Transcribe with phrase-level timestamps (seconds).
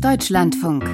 [0.00, 0.84] Deutschlandfunk.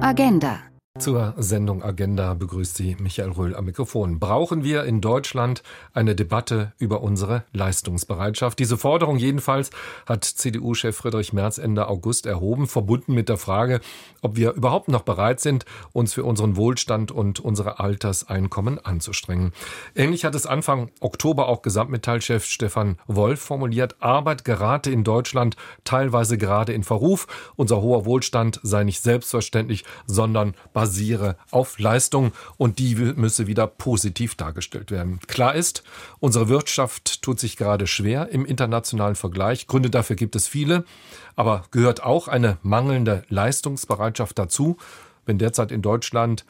[0.00, 0.69] Agenda.
[1.00, 4.18] Zur Sendung Agenda begrüßt Sie Michael Röhl am Mikrofon.
[4.18, 5.62] Brauchen wir in Deutschland
[5.94, 8.58] eine Debatte über unsere Leistungsbereitschaft?
[8.58, 9.70] Diese Forderung jedenfalls
[10.04, 13.80] hat CDU-Chef Friedrich Merz Ende August erhoben, verbunden mit der Frage,
[14.20, 15.64] ob wir überhaupt noch bereit sind,
[15.94, 19.52] uns für unseren Wohlstand und unsere Alterseinkommen anzustrengen.
[19.94, 23.96] Ähnlich hat es Anfang Oktober auch Gesamtmetallchef Stefan Wolf formuliert.
[24.00, 27.26] Arbeit gerate in Deutschland teilweise gerade in Verruf.
[27.56, 33.68] Unser hoher Wohlstand sei nicht selbstverständlich, sondern basiert basiere auf Leistung und die müsse wieder
[33.68, 35.20] positiv dargestellt werden.
[35.28, 35.84] Klar ist,
[36.18, 39.68] unsere Wirtschaft tut sich gerade schwer im internationalen Vergleich.
[39.68, 40.84] Gründe dafür gibt es viele,
[41.36, 44.78] aber gehört auch eine mangelnde Leistungsbereitschaft dazu.
[45.26, 46.44] Wenn derzeit in Deutschland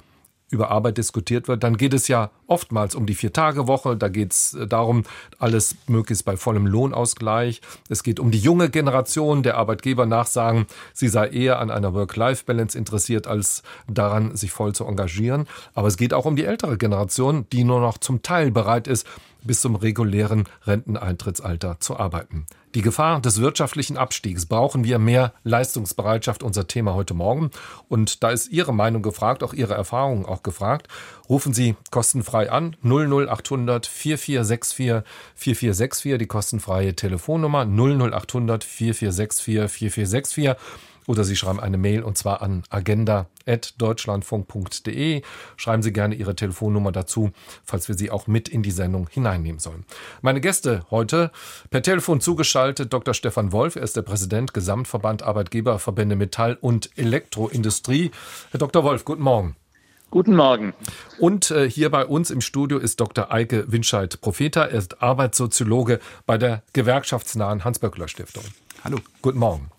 [0.51, 3.97] über Arbeit diskutiert wird, dann geht es ja oftmals um die Vier-Tage-Woche.
[3.97, 5.05] Da geht es äh, darum,
[5.39, 7.61] alles möglichst bei vollem Lohnausgleich.
[7.89, 9.43] Es geht um die junge Generation.
[9.43, 14.85] Der Arbeitgeber nachsagen, sie sei eher an einer Work-Life-Balance interessiert, als daran, sich voll zu
[14.85, 15.47] engagieren.
[15.75, 19.07] Aber es geht auch um die ältere Generation, die nur noch zum Teil bereit ist,
[19.45, 22.47] bis zum regulären Renteneintrittsalter zu arbeiten.
[22.77, 27.51] Die Gefahr des wirtschaftlichen Abstiegs brauchen wir mehr Leistungsbereitschaft, unser Thema heute Morgen.
[27.89, 30.87] Und da ist Ihre Meinung gefragt, auch Ihre Erfahrungen auch gefragt.
[31.29, 40.57] Rufen Sie kostenfrei an 00800 4464 4464, die kostenfreie Telefonnummer 00800 4464 4464
[41.07, 45.23] oder Sie schreiben eine Mail und zwar an agenda.deutschlandfunk.de.
[45.57, 47.33] Schreiben Sie gerne Ihre Telefonnummer dazu,
[47.65, 49.85] falls wir Sie auch mit in die Sendung hineinnehmen sollen.
[50.23, 51.31] Meine Gäste heute
[51.71, 53.15] per Telefon zugeschaltet Dr.
[53.15, 53.77] Stefan Wolf.
[53.77, 58.11] Er ist der Präsident Gesamtverband Arbeitgeberverbände Metall und Elektroindustrie.
[58.51, 58.83] Herr Dr.
[58.85, 59.57] Wolf, guten Morgen.
[60.11, 60.75] Guten Morgen.
[61.21, 63.33] Und äh, hier bei uns im Studio ist Dr.
[63.33, 64.65] Eike Winscheid-Profeta.
[64.65, 68.43] Er ist Arbeitssoziologe bei der gewerkschaftsnahen Hans-Böckler-Stiftung.
[68.83, 68.99] Hallo.
[69.23, 69.71] Guten Morgen.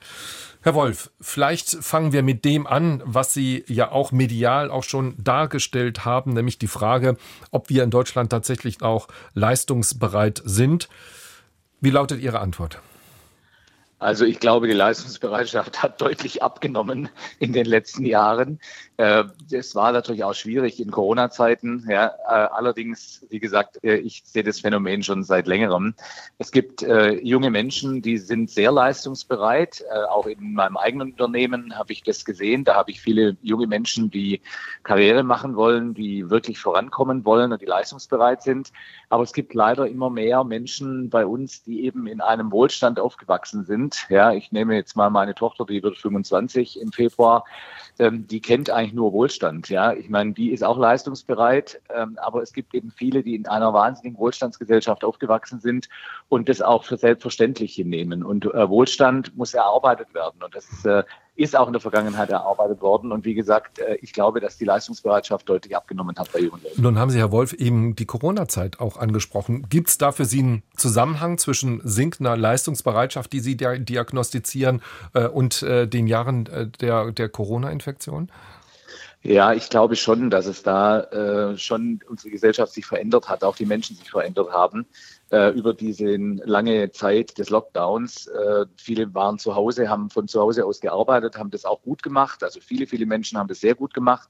[0.63, 5.15] Herr Wolf, vielleicht fangen wir mit dem an, was Sie ja auch medial auch schon
[5.17, 7.17] dargestellt haben, nämlich die Frage,
[7.49, 10.87] ob wir in Deutschland tatsächlich auch leistungsbereit sind.
[11.79, 12.79] Wie lautet Ihre Antwort?
[14.01, 18.59] Also ich glaube, die Leistungsbereitschaft hat deutlich abgenommen in den letzten Jahren.
[18.97, 21.85] Äh, es war natürlich auch schwierig in Corona-Zeiten.
[21.87, 25.93] Ja, äh, allerdings, wie gesagt, äh, ich sehe das Phänomen schon seit längerem.
[26.39, 29.83] Es gibt junge Menschen, die sind sehr leistungsbereit.
[30.09, 32.63] Auch in meinem eigenen Unternehmen habe ich das gesehen.
[32.63, 34.41] Da habe ich viele junge Menschen, die
[34.81, 38.71] Karriere machen wollen, die wirklich vorankommen wollen und die leistungsbereit sind.
[39.09, 43.65] Aber es gibt leider immer mehr Menschen bei uns, die eben in einem Wohlstand aufgewachsen
[43.65, 47.45] sind Ja, ich nehme jetzt mal meine Tochter, die wird 25 im Februar,
[48.01, 49.93] ähm, die kennt eigentlich nur Wohlstand, ja.
[49.93, 53.73] Ich meine, die ist auch leistungsbereit, ähm, aber es gibt eben viele, die in einer
[53.73, 55.87] wahnsinnigen Wohlstandsgesellschaft aufgewachsen sind
[56.27, 58.23] und das auch für selbstverständlich hinnehmen.
[58.23, 61.03] Und äh, Wohlstand muss erarbeitet werden und das äh,
[61.35, 63.11] ist auch in der Vergangenheit erarbeitet worden.
[63.11, 66.61] Und wie gesagt, äh, ich glaube, dass die Leistungsbereitschaft deutlich abgenommen hat bei jungen.
[66.77, 69.65] Nun haben Sie, Herr Wolf, eben die Corona-Zeit auch angesprochen.
[69.69, 74.81] Gibt es da für Sie einen Zusammenhang zwischen sinkender Leistungsbereitschaft, die Sie diagnostizieren,
[75.13, 77.90] äh, und äh, den Jahren der, der Corona-Infektion?
[79.23, 83.55] Ja, ich glaube schon, dass es da äh, schon unsere Gesellschaft sich verändert hat, auch
[83.55, 84.87] die Menschen sich verändert haben
[85.29, 88.25] äh, über diese lange Zeit des Lockdowns.
[88.25, 92.01] Äh, viele waren zu Hause, haben von zu Hause aus gearbeitet, haben das auch gut
[92.01, 92.43] gemacht.
[92.43, 94.29] Also viele, viele Menschen haben das sehr gut gemacht.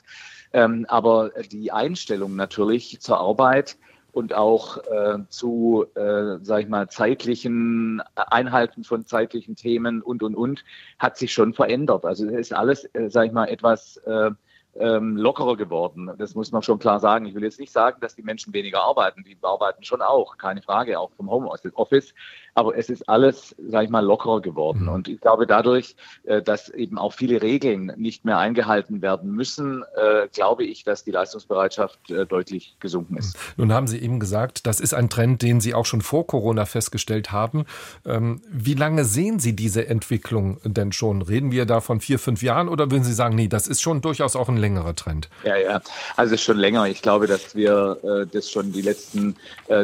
[0.52, 3.78] Ähm, aber die Einstellung natürlich zur Arbeit
[4.12, 10.36] und auch äh, zu, äh, sag ich mal, zeitlichen Einhalten von zeitlichen Themen und und
[10.36, 10.64] und
[11.00, 12.06] hat sich schon verändert.
[12.06, 14.32] Also es ist alles, äh, sag ich mal, etwas äh,
[14.80, 16.12] ähm, lockerer geworden.
[16.18, 17.26] Das muss man schon klar sagen.
[17.26, 19.24] Ich will jetzt nicht sagen, dass die Menschen weniger arbeiten.
[19.24, 22.14] Die arbeiten schon auch, keine Frage, auch vom Homeoffice.
[22.54, 24.84] Aber es ist alles, sage ich mal, lockerer geworden.
[24.84, 24.90] Mhm.
[24.90, 29.84] Und ich glaube, dadurch, äh, dass eben auch viele Regeln nicht mehr eingehalten werden müssen,
[29.96, 33.38] äh, glaube ich, dass die Leistungsbereitschaft äh, deutlich gesunken ist.
[33.58, 36.66] Nun haben Sie eben gesagt, das ist ein Trend, den Sie auch schon vor Corona
[36.66, 37.66] festgestellt haben.
[38.06, 41.22] Ähm, wie lange sehen Sie diese Entwicklung denn schon?
[41.22, 44.02] Reden wir da von vier, fünf Jahren oder würden Sie sagen, nee, das ist schon
[44.02, 45.30] durchaus auch ein längerer Trend?
[45.44, 45.82] Ja, ja,
[46.16, 46.88] also schon länger.
[46.88, 49.36] Ich glaube, dass wir das schon die letzten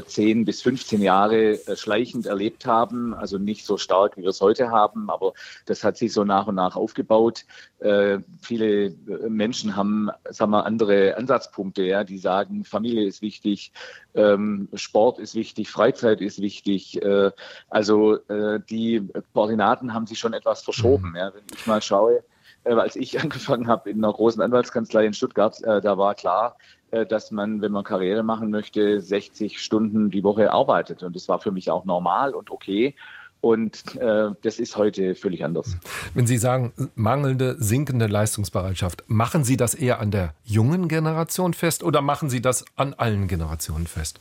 [0.06, 3.14] zehn bis 15 Jahre schleichend erlebt erlebt haben.
[3.14, 5.34] Also nicht so stark, wie wir es heute haben, aber
[5.66, 7.46] das hat sich so nach und nach aufgebaut.
[7.80, 13.72] Äh, viele äh, Menschen haben, sagen wir, andere Ansatzpunkte, ja, die sagen, Familie ist wichtig,
[14.16, 17.02] ähm, Sport ist wichtig, Freizeit ist wichtig.
[17.02, 17.32] Äh,
[17.70, 21.10] also äh, die Koordinaten haben sich schon etwas verschoben.
[21.10, 21.16] Mhm.
[21.16, 21.34] Ja.
[21.34, 22.24] Wenn ich mal schaue,
[22.68, 26.58] äh, als ich angefangen habe in einer großen Anwaltskanzlei in Stuttgart, äh, da war klar,
[26.92, 31.04] äh, dass man, wenn man Karriere machen möchte, 60 Stunden die Woche arbeitet.
[31.04, 32.96] Und das war für mich auch normal und okay.
[33.40, 35.78] Und äh, das ist heute völlig anders.
[36.14, 41.84] Wenn Sie sagen, mangelnde, sinkende Leistungsbereitschaft, machen Sie das eher an der jungen Generation fest
[41.84, 44.20] oder machen Sie das an allen Generationen fest?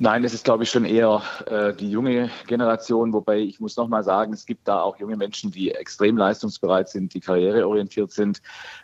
[0.00, 3.88] Nein, es ist, glaube ich, schon eher äh, die junge Generation, wobei ich muss noch
[3.88, 8.40] mal sagen, es gibt da auch junge Menschen, die extrem leistungsbereit sind, die karriereorientiert sind.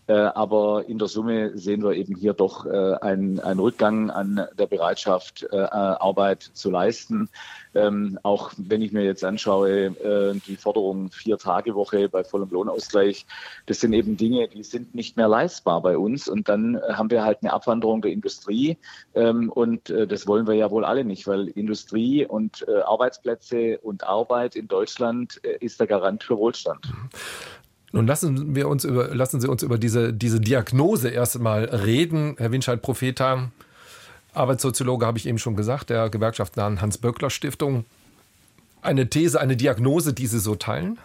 [0.08, 4.49] Äh, aber in der Summe sehen wir eben hier doch äh, einen, einen Rückgang an
[4.58, 7.28] der Bereitschaft, äh, Arbeit zu leisten.
[7.76, 12.50] Ähm, auch wenn ich mir jetzt anschaue, äh, die Forderung vier Tage Woche bei vollem
[12.50, 13.25] Lohnausgleich,
[13.67, 16.26] das sind eben Dinge, die sind nicht mehr leistbar bei uns.
[16.26, 18.78] Und dann haben wir halt eine Abwanderung der Industrie.
[19.14, 23.79] Ähm, und äh, das wollen wir ja wohl alle nicht, weil Industrie und äh, Arbeitsplätze
[23.79, 26.93] und Arbeit in Deutschland äh, ist der Garant für Wohlstand.
[27.93, 32.35] Nun lassen wir uns über, lassen Sie uns über diese, diese Diagnose erst mal reden.
[32.39, 33.53] Herr Winscheid, Profeta,
[34.33, 37.85] Arbeitssoziologe habe ich eben schon gesagt, der gewerkschaftsnahen Hans-Böckler-Stiftung.
[38.83, 40.99] Eine These, eine Diagnose, die Sie so teilen?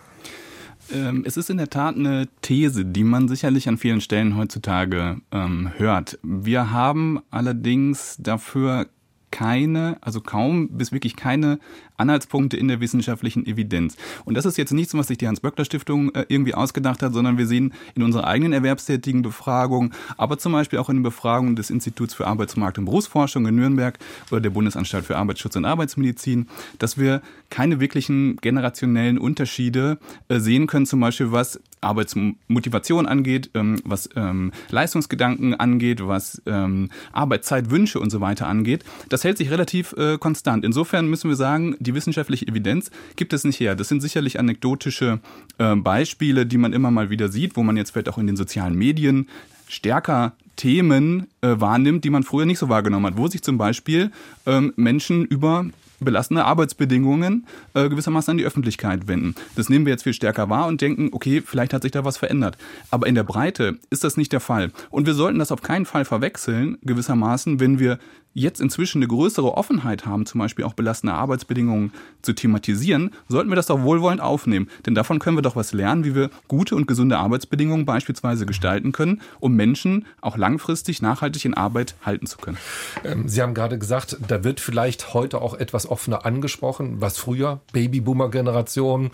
[0.92, 5.18] Ähm, es ist in der Tat eine These, die man sicherlich an vielen Stellen heutzutage
[5.31, 6.18] ähm, hört.
[6.24, 8.88] Wir haben allerdings dafür
[9.31, 11.59] keine, also kaum bis wirklich keine
[12.00, 13.98] Anhaltspunkte in der wissenschaftlichen Evidenz.
[14.25, 17.48] Und das ist jetzt nichts, was sich die Hans-Böckler-Stiftung äh, irgendwie ausgedacht hat, sondern wir
[17.48, 22.13] sehen in unserer eigenen erwerbstätigen Befragung, aber zum Beispiel auch in den Befragungen des Instituts
[22.13, 23.98] für Arbeitsmarkt und Berufsforschung in Nürnberg
[24.31, 26.48] oder der Bundesanstalt für Arbeitsschutz und Arbeitsmedizin,
[26.78, 29.98] dass wir keine wirklichen generationellen Unterschiede
[30.28, 36.90] äh, sehen können, zum Beispiel was Arbeitsmotivation angeht, ähm, was ähm, Leistungsgedanken angeht, was ähm,
[37.13, 38.84] Arbeitszeitwünsche und so weiter angeht.
[39.10, 40.66] Das hält sich relativ äh, konstant.
[40.66, 43.75] Insofern müssen wir sagen, die wissenschaftliche Evidenz gibt es nicht her.
[43.75, 45.19] Das sind sicherlich anekdotische
[45.57, 48.38] äh, Beispiele, die man immer mal wieder sieht, wo man jetzt vielleicht auch in den
[48.38, 49.27] sozialen Medien
[49.68, 54.12] stärker Themen äh, wahrnimmt, die man früher nicht so wahrgenommen hat, wo sich zum Beispiel
[54.45, 55.65] ähm, Menschen über
[56.00, 59.36] belastende Arbeitsbedingungen äh, gewissermaßen an die Öffentlichkeit wenden.
[59.56, 62.18] Das nehmen wir jetzt viel stärker wahr und denken, okay, vielleicht hat sich da was
[62.18, 62.57] verändert.
[62.92, 64.72] Aber in der Breite ist das nicht der Fall.
[64.90, 68.00] Und wir sollten das auf keinen Fall verwechseln, gewissermaßen, wenn wir
[68.34, 71.92] jetzt inzwischen eine größere Offenheit haben, zum Beispiel auch belastende Arbeitsbedingungen
[72.22, 74.69] zu thematisieren, sollten wir das doch wohlwollend aufnehmen.
[74.86, 78.92] Denn davon können wir doch was lernen, wie wir gute und gesunde Arbeitsbedingungen beispielsweise gestalten
[78.92, 82.57] können, um Menschen auch langfristig nachhaltig in Arbeit halten zu können.
[83.04, 87.59] Ähm, Sie haben gerade gesagt, da wird vielleicht heute auch etwas offener angesprochen, was früher
[87.74, 89.12] Babyboomer-Generation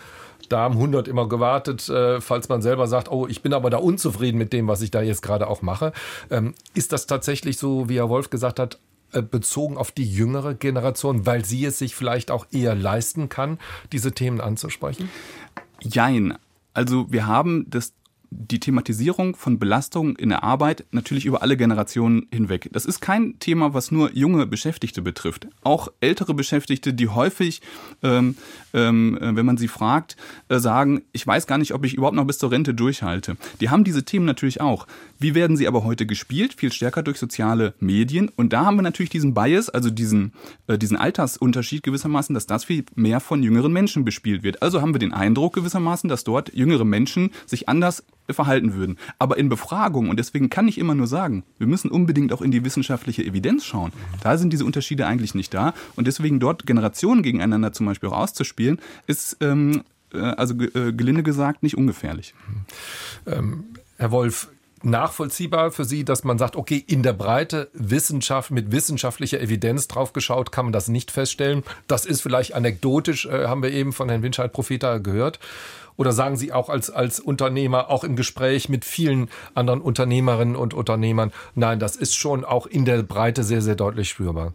[0.50, 3.78] da haben 100 immer gewartet, äh, falls man selber sagt, oh, ich bin aber da
[3.78, 5.92] unzufrieden mit dem, was ich da jetzt gerade auch mache.
[6.30, 8.80] Ähm, ist das tatsächlich so, wie Herr Wolf gesagt hat,
[9.12, 13.60] äh, bezogen auf die jüngere Generation, weil sie es sich vielleicht auch eher leisten kann,
[13.92, 15.10] diese Themen anzusprechen?
[15.82, 16.38] Jein.
[16.74, 17.94] Also wir haben das
[18.30, 22.70] die Thematisierung von Belastung in der Arbeit natürlich über alle Generationen hinweg.
[22.72, 25.48] Das ist kein Thema, was nur junge Beschäftigte betrifft.
[25.64, 27.62] Auch ältere Beschäftigte, die häufig,
[28.04, 28.36] ähm,
[28.74, 30.18] ähm, äh, wenn man sie fragt,
[30.50, 33.38] äh, sagen, ich weiß gar nicht, ob ich überhaupt noch bis zur Rente durchhalte.
[33.62, 34.88] Die haben diese Themen natürlich auch.
[35.18, 36.54] Wie werden sie aber heute gespielt?
[36.56, 38.30] Viel stärker durch soziale Medien.
[38.36, 40.34] Und da haben wir natürlich diesen Bias, also diesen,
[40.68, 44.62] äh, diesen Altersunterschied gewissermaßen, dass das viel mehr von jüngeren Menschen bespielt wird.
[44.62, 48.98] Also haben wir den Eindruck gewissermaßen, dass dort jüngere Menschen sich anders verhalten würden.
[49.20, 52.52] Aber in Befragungen, und deswegen kann ich immer nur sagen, wir müssen unbedingt auch in
[52.52, 53.92] die wissenschaftliche Evidenz schauen.
[54.22, 55.74] Da sind diese Unterschiede eigentlich nicht da.
[55.96, 59.84] Und deswegen dort Generationen gegeneinander zum Beispiel auch auszuspielen, ist ähm,
[60.14, 62.34] äh, also äh, gelinde gesagt nicht ungefährlich.
[63.26, 63.66] Ähm,
[63.98, 64.50] Herr Wolf,
[64.86, 70.52] nachvollziehbar für Sie, dass man sagt, okay, in der Breite Wissenschaft mit wissenschaftlicher Evidenz draufgeschaut,
[70.52, 71.64] kann man das nicht feststellen.
[71.88, 75.40] Das ist vielleicht anekdotisch, äh, haben wir eben von Herrn Winscheid Profita gehört.
[75.98, 80.74] Oder sagen Sie auch als, als Unternehmer, auch im Gespräch mit vielen anderen Unternehmerinnen und
[80.74, 84.54] Unternehmern, nein, das ist schon auch in der Breite sehr, sehr deutlich spürbar.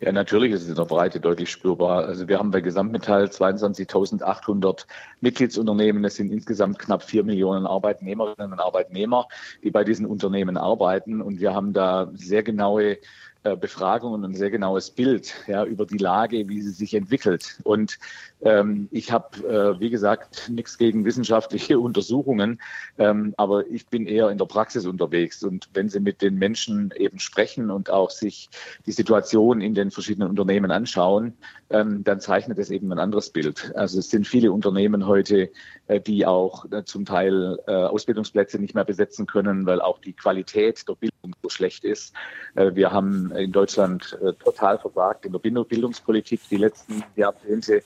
[0.00, 2.04] Ja, natürlich ist es in der Breite deutlich spürbar.
[2.04, 4.86] Also wir haben bei Gesamtmetall 22.800
[5.20, 6.04] Mitgliedsunternehmen.
[6.04, 9.26] Es sind insgesamt knapp vier Millionen Arbeitnehmerinnen und Arbeitnehmer,
[9.64, 11.20] die bei diesen Unternehmen arbeiten.
[11.20, 12.98] Und wir haben da sehr genaue
[13.42, 17.58] Befragungen und ein sehr genaues Bild ja, über die Lage, wie sie sich entwickelt.
[17.64, 17.98] Und
[18.42, 22.60] ähm, ich habe, äh, wie gesagt, nichts gegen wissenschaftliche Untersuchungen,
[22.98, 25.42] ähm, aber ich bin eher in der Praxis unterwegs.
[25.42, 28.48] Und wenn Sie mit den Menschen eben sprechen und auch sich
[28.86, 31.34] die Situation in den verschiedenen Unternehmen anschauen,
[31.70, 33.72] ähm, dann zeichnet es eben ein anderes Bild.
[33.74, 35.50] Also es sind viele Unternehmen heute,
[35.86, 40.12] äh, die auch äh, zum Teil äh, Ausbildungsplätze nicht mehr besetzen können, weil auch die
[40.12, 42.14] Qualität der Bildung Zeitpunkt so schlecht ist.
[42.54, 47.82] Äh, wir haben in Deutschland äh, total versagt in der Bildungspolitik die letzten Jahrzehnte.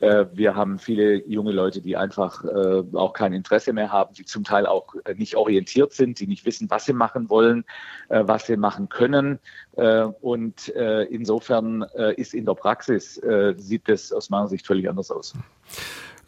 [0.00, 2.44] Äh, wir haben viele junge Leute, die einfach
[2.94, 6.68] auch kein Interesse mehr haben, die zum Teil auch nicht orientiert sind, die nicht wissen,
[6.70, 7.64] was sie machen wollen,
[8.08, 9.38] was sie machen können.
[10.20, 11.82] Und insofern
[12.16, 13.20] ist in der Praxis,
[13.56, 15.34] sieht das aus meiner Sicht völlig anders aus.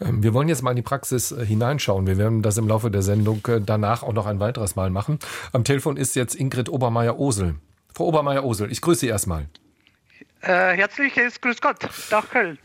[0.00, 2.06] Ähm, wir wollen jetzt mal in die Praxis hineinschauen.
[2.06, 5.18] Wir werden das im Laufe der Sendung danach auch noch ein weiteres Mal machen.
[5.52, 7.56] Am Telefon ist jetzt Ingrid Obermeier-Osel.
[7.94, 9.46] Frau Obermeier-Osel, ich grüße Sie erstmal.
[10.40, 11.78] Äh, herzliches Grüß Gott,
[12.10, 12.58] Dach Köln.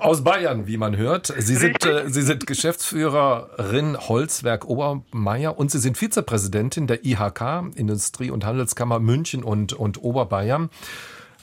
[0.00, 1.32] Aus Bayern, wie man hört.
[1.38, 8.30] Sie sind, äh, Sie sind Geschäftsführerin Holzwerk Obermeier und Sie sind Vizepräsidentin der IHK, Industrie-
[8.32, 10.68] und Handelskammer München und, und Oberbayern.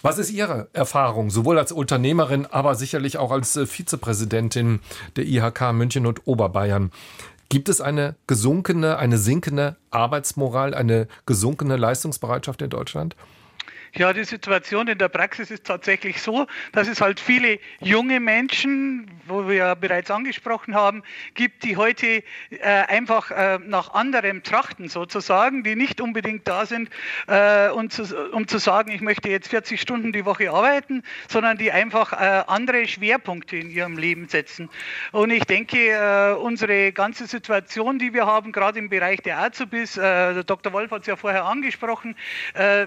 [0.05, 4.81] Was ist Ihre Erfahrung, sowohl als Unternehmerin, aber sicherlich auch als äh, Vizepräsidentin
[5.15, 6.91] der IHK München und Oberbayern?
[7.47, 13.15] Gibt es eine gesunkene, eine sinkende Arbeitsmoral, eine gesunkene Leistungsbereitschaft in Deutschland?
[13.95, 19.07] Ja, die Situation in der Praxis ist tatsächlich so, dass es halt viele junge Menschen,
[19.27, 21.03] wo wir ja bereits angesprochen haben,
[21.35, 22.23] gibt, die heute äh,
[22.63, 26.89] einfach äh, nach anderem trachten sozusagen, die nicht unbedingt da sind,
[27.27, 31.59] äh, um, zu, um zu sagen, ich möchte jetzt 40 Stunden die Woche arbeiten, sondern
[31.59, 34.71] die einfach äh, andere Schwerpunkte in ihrem Leben setzen.
[35.11, 39.97] Und ich denke, äh, unsere ganze Situation, die wir haben, gerade im Bereich der Azubis,
[39.97, 40.73] äh, Dr.
[40.73, 42.15] Wolf hat es ja vorher angesprochen,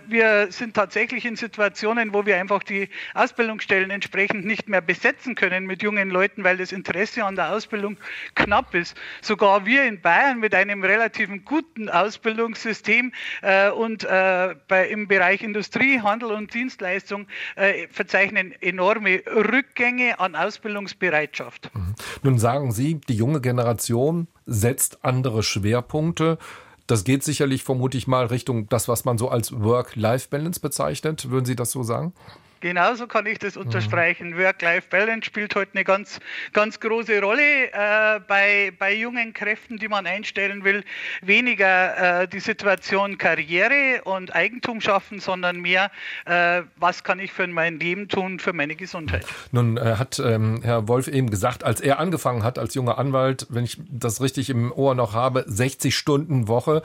[0.08, 5.34] wir sind tatsächlich tatsächlich in Situationen, wo wir einfach die Ausbildungsstellen entsprechend nicht mehr besetzen
[5.34, 7.98] können mit jungen Leuten, weil das Interesse an der Ausbildung
[8.34, 8.96] knapp ist.
[9.20, 13.12] Sogar wir in Bayern mit einem relativ guten Ausbildungssystem
[13.42, 17.26] äh, und äh, bei, im Bereich Industrie, Handel und Dienstleistung
[17.56, 21.70] äh, verzeichnen enorme Rückgänge an Ausbildungsbereitschaft.
[21.74, 21.94] Mhm.
[22.22, 26.38] Nun sagen Sie, die junge Generation setzt andere Schwerpunkte.
[26.86, 31.30] Das geht sicherlich, vermute ich mal, Richtung das, was man so als Work-Life-Balance bezeichnet.
[31.30, 32.12] Würden Sie das so sagen?
[32.60, 33.62] Genauso kann ich das mhm.
[33.62, 34.30] unterstreichen.
[34.30, 34.38] Mhm.
[34.38, 36.18] Work-Life-Balance spielt heute eine ganz,
[36.52, 40.84] ganz große Rolle äh, bei, bei jungen Kräften, die man einstellen will.
[41.22, 45.90] Weniger äh, die Situation Karriere und Eigentum schaffen, sondern mehr,
[46.24, 49.26] äh, was kann ich für mein Leben tun, für meine Gesundheit.
[49.52, 53.46] Nun äh, hat ähm, Herr Wolf eben gesagt, als er angefangen hat als junger Anwalt,
[53.50, 56.82] wenn ich das richtig im Ohr noch habe, 60 Stunden Woche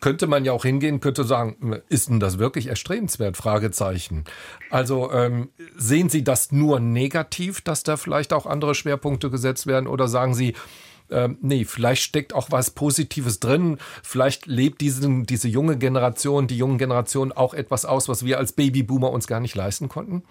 [0.00, 3.36] könnte man ja auch hingehen, könnte sagen, ist denn das wirklich erstrebenswert?
[3.36, 4.24] Fragezeichen.
[4.70, 9.86] Also ähm, sehen Sie das nur negativ, dass da vielleicht auch andere Schwerpunkte gesetzt werden,
[9.86, 10.54] oder sagen Sie,
[11.10, 13.78] ähm, nee, vielleicht steckt auch was Positives drin.
[14.02, 18.52] Vielleicht lebt diese, diese junge Generation, die jungen Generationen auch etwas aus, was wir als
[18.52, 20.22] Babyboomer uns gar nicht leisten konnten?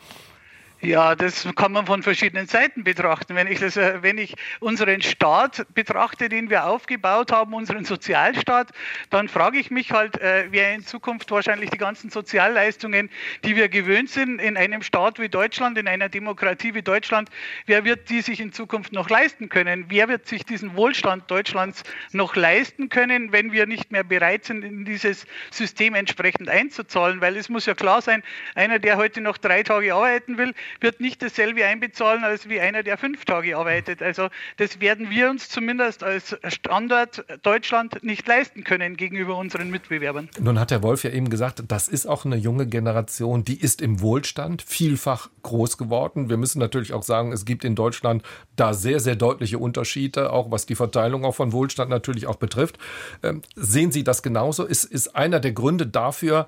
[0.80, 3.34] Ja, das kann man von verschiedenen Seiten betrachten.
[3.34, 8.70] Wenn ich, das, äh, wenn ich unseren Staat betrachte, den wir aufgebaut haben, unseren Sozialstaat,
[9.10, 13.10] dann frage ich mich halt, äh, wer in Zukunft wahrscheinlich die ganzen Sozialleistungen,
[13.44, 17.30] die wir gewöhnt sind, in einem Staat wie Deutschland, in einer Demokratie wie Deutschland,
[17.66, 19.86] wer wird die sich in Zukunft noch leisten können?
[19.90, 21.82] Wer wird sich diesen Wohlstand Deutschlands
[22.12, 27.20] noch leisten können, wenn wir nicht mehr bereit sind, in dieses System entsprechend einzuzahlen?
[27.20, 28.22] Weil es muss ja klar sein,
[28.54, 32.84] einer, der heute noch drei Tage arbeiten will, wird nicht dasselbe einbezahlen als wie einer,
[32.84, 34.02] der fünf Tage arbeitet.
[34.02, 40.30] Also das werden wir uns zumindest als Standort Deutschland nicht leisten können gegenüber unseren Mitbewerbern.
[40.40, 43.82] Nun hat Herr Wolf ja eben gesagt, das ist auch eine junge Generation, die ist
[43.82, 46.30] im Wohlstand vielfach groß geworden.
[46.30, 48.24] Wir müssen natürlich auch sagen, es gibt in Deutschland
[48.56, 52.78] da sehr, sehr deutliche Unterschiede, auch was die Verteilung auch von Wohlstand natürlich auch betrifft.
[53.24, 54.66] Ähm, sehen Sie das genauso?
[54.66, 56.48] Ist, ist einer der Gründe dafür,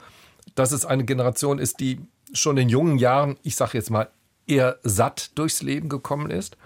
[0.56, 2.00] dass es eine Generation ist, die
[2.34, 4.10] schon in jungen Jahren, ich sage jetzt mal,
[4.48, 6.58] eher satt durchs Leben gekommen ist?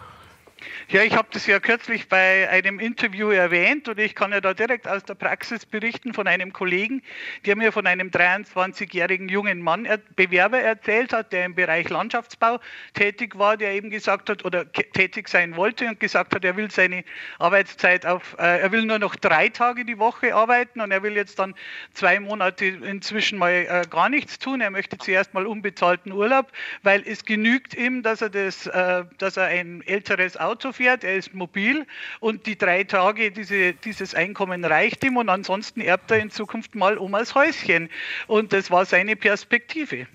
[0.90, 4.54] Ja, ich habe das ja kürzlich bei einem Interview erwähnt und ich kann ja da
[4.54, 7.02] direkt aus der Praxis berichten von einem Kollegen,
[7.46, 12.60] der mir von einem 23-jährigen jungen Mann, Bewerber erzählt hat, der im Bereich Landschaftsbau
[12.94, 16.70] tätig war, der eben gesagt hat oder tätig sein wollte und gesagt hat, er will
[16.70, 17.04] seine
[17.40, 21.16] Arbeitszeit auf, äh, er will nur noch drei Tage die Woche arbeiten und er will
[21.16, 21.56] jetzt dann
[21.94, 24.62] zwei Monate inzwischen mal äh, gar nichts tun.
[24.62, 26.52] Er möchte zuerst mal unbezahlten Urlaub,
[26.84, 31.04] weil es genügt ihm, dass er das, äh, dass er ein älteres Auto Auto fährt,
[31.04, 31.88] er ist mobil
[32.20, 36.76] und die drei Tage diese, dieses Einkommen reicht ihm und ansonsten erbt er in Zukunft
[36.76, 37.90] mal als Häuschen.
[38.28, 40.06] Und das war seine Perspektive.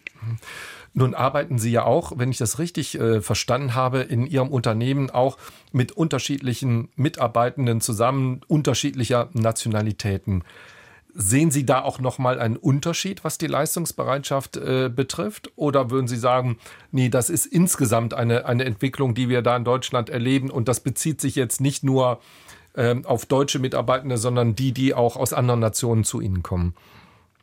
[0.95, 5.11] Nun arbeiten Sie ja auch, wenn ich das richtig äh, verstanden habe, in Ihrem Unternehmen
[5.11, 5.39] auch
[5.73, 10.45] mit unterschiedlichen Mitarbeitenden zusammen, unterschiedlicher Nationalitäten.
[11.15, 15.51] Sehen Sie da auch nochmal einen Unterschied, was die Leistungsbereitschaft äh, betrifft?
[15.57, 16.59] Oder würden Sie sagen,
[16.93, 20.81] nee, das ist insgesamt eine, eine Entwicklung, die wir da in Deutschland erleben und das
[20.81, 22.21] bezieht sich jetzt nicht nur
[22.75, 26.75] äh, auf deutsche Mitarbeitende, sondern die, die auch aus anderen Nationen zu Ihnen kommen?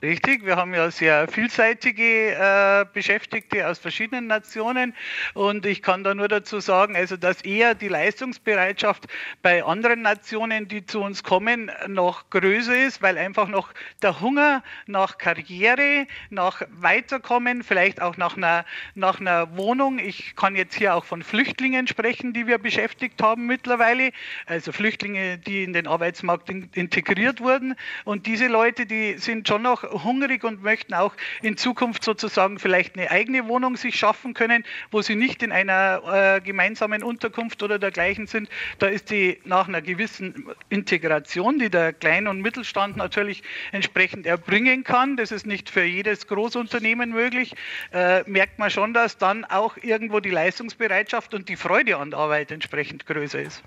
[0.01, 4.93] Richtig, wir haben ja sehr vielseitige äh, Beschäftigte aus verschiedenen Nationen.
[5.33, 9.05] Und ich kann da nur dazu sagen, also dass eher die Leistungsbereitschaft
[9.41, 13.71] bei anderen Nationen, die zu uns kommen, noch größer ist, weil einfach noch
[14.01, 19.99] der Hunger nach Karriere, nach Weiterkommen, vielleicht auch nach einer, nach einer Wohnung.
[19.99, 24.11] Ich kann jetzt hier auch von Flüchtlingen sprechen, die wir beschäftigt haben mittlerweile,
[24.45, 27.75] also Flüchtlinge, die in den Arbeitsmarkt in, integriert wurden.
[28.03, 32.97] Und diese Leute, die sind schon noch hungrig und möchten auch in Zukunft sozusagen vielleicht
[32.97, 36.01] eine eigene Wohnung sich schaffen können, wo sie nicht in einer
[36.37, 38.49] äh, gemeinsamen Unterkunft oder dergleichen sind.
[38.79, 44.83] Da ist die nach einer gewissen Integration, die der Klein- und Mittelstand natürlich entsprechend erbringen
[44.83, 47.55] kann, das ist nicht für jedes Großunternehmen möglich,
[47.91, 52.19] äh, merkt man schon, dass dann auch irgendwo die Leistungsbereitschaft und die Freude an der
[52.19, 53.63] Arbeit entsprechend größer ist.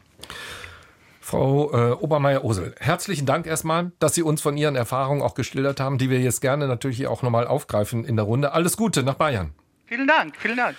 [1.29, 5.99] Frau äh, Obermeier-Osel, herzlichen Dank erstmal, dass Sie uns von Ihren Erfahrungen auch geschildert haben,
[5.99, 8.53] die wir jetzt gerne natürlich auch nochmal aufgreifen in der Runde.
[8.53, 9.51] Alles Gute nach Bayern.
[9.85, 10.75] Vielen Dank, vielen Dank.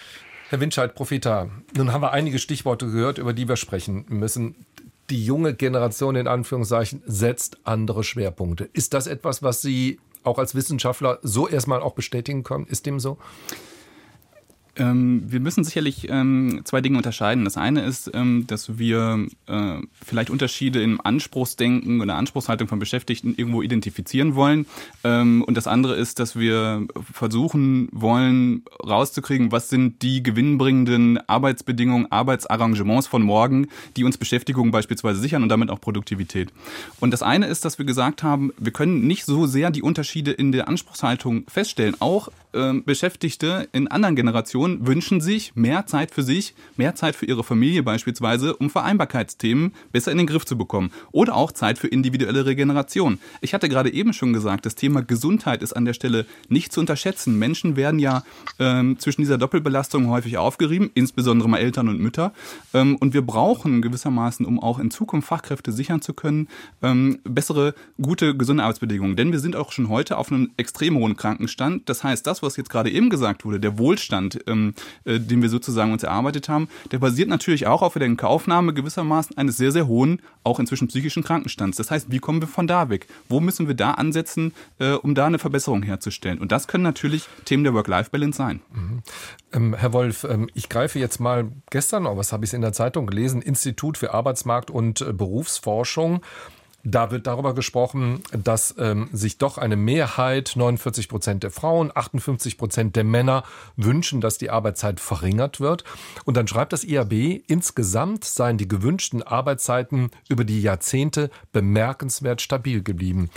[0.50, 4.66] Herr Winscheid, Profita, nun haben wir einige Stichworte gehört, über die wir sprechen müssen.
[5.12, 8.68] Die junge Generation in Anführungszeichen setzt andere Schwerpunkte.
[8.74, 12.66] Ist das etwas, was Sie auch als Wissenschaftler so erstmal auch bestätigen können?
[12.66, 13.20] Ist dem so?
[14.80, 17.44] Ähm, wir müssen sicherlich ähm, zwei Dinge unterscheiden.
[17.44, 23.36] Das eine ist, ähm, dass wir äh, vielleicht Unterschiede im Anspruchsdenken oder Anspruchshaltung von Beschäftigten
[23.36, 24.66] irgendwo identifizieren wollen.
[25.04, 33.08] Und das andere ist, dass wir versuchen wollen, rauszukriegen, was sind die gewinnbringenden Arbeitsbedingungen, Arbeitsarrangements
[33.08, 33.68] von morgen,
[33.98, 36.52] die uns Beschäftigung beispielsweise sichern und damit auch Produktivität.
[37.00, 40.32] Und das eine ist, dass wir gesagt haben, wir können nicht so sehr die Unterschiede
[40.32, 41.96] in der Anspruchshaltung feststellen.
[42.00, 47.26] Auch ähm, Beschäftigte in anderen Generationen wünschen sich mehr Zeit für sich, mehr Zeit für
[47.26, 50.92] ihre Familie beispielsweise, um Vereinbarkeitsthemen besser in den Griff zu bekommen.
[51.12, 53.20] Oder auch Zeit für individuelle Regeneration.
[53.42, 56.80] Ich hatte gerade eben schon gesagt, das Thema Gesundheit ist an der Stelle nicht zu
[56.80, 57.38] unterschätzen.
[57.38, 58.24] Menschen werden ja
[58.58, 62.34] ähm, zwischen dieser Doppelbelastung häufig aufgerieben, insbesondere mal Eltern und Mütter.
[62.74, 66.48] Ähm, und wir brauchen gewissermaßen, um auch in Zukunft Fachkräfte sichern zu können,
[66.82, 69.16] ähm, bessere, gute, gesunde Arbeitsbedingungen.
[69.16, 71.88] Denn wir sind auch schon heute auf einem extrem hohen Krankenstand.
[71.88, 74.74] Das heißt, das, was jetzt gerade eben gesagt wurde, der Wohlstand, ähm,
[75.06, 79.38] äh, den wir sozusagen uns erarbeitet haben, der basiert natürlich auch auf der Inkaufnahme gewissermaßen
[79.38, 81.78] eines sehr, sehr hohen, auch inzwischen psychischen Krankenstands.
[81.78, 83.08] Das heißt, wie kommen wir von da weg?
[83.28, 86.40] Wo müssen wir da ansetzen, äh, um da eine Verbesserung herzustellen?
[86.40, 88.62] Und das können natürlich Themen der Work-Life-Balance sein.
[88.72, 89.02] Mhm.
[89.52, 92.74] Ähm, Herr Wolf, ähm, ich greife jetzt mal gestern, noch, was habe ich in der
[92.74, 96.22] Zeitung gelesen, Institut für Arbeitsmarkt und äh, Berufsforschung
[96.84, 102.58] da wird darüber gesprochen, dass ähm, sich doch eine Mehrheit, 49 Prozent der Frauen, 58
[102.58, 103.44] Prozent der Männer
[103.76, 105.84] wünschen, dass die Arbeitszeit verringert wird.
[106.26, 112.82] Und dann schreibt das IAB, insgesamt seien die gewünschten Arbeitszeiten über die Jahrzehnte bemerkenswert stabil
[112.82, 113.30] geblieben.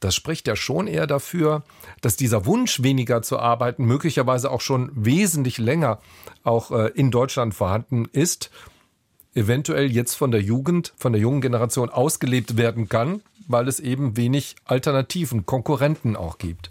[0.00, 1.62] Das spricht ja schon eher dafür,
[2.02, 5.98] dass dieser Wunsch, weniger zu arbeiten, möglicherweise auch schon wesentlich länger
[6.42, 8.50] auch äh, in Deutschland vorhanden ist
[9.34, 14.16] eventuell jetzt von der Jugend, von der jungen Generation ausgelebt werden kann, weil es eben
[14.16, 16.70] wenig Alternativen, Konkurrenten auch gibt.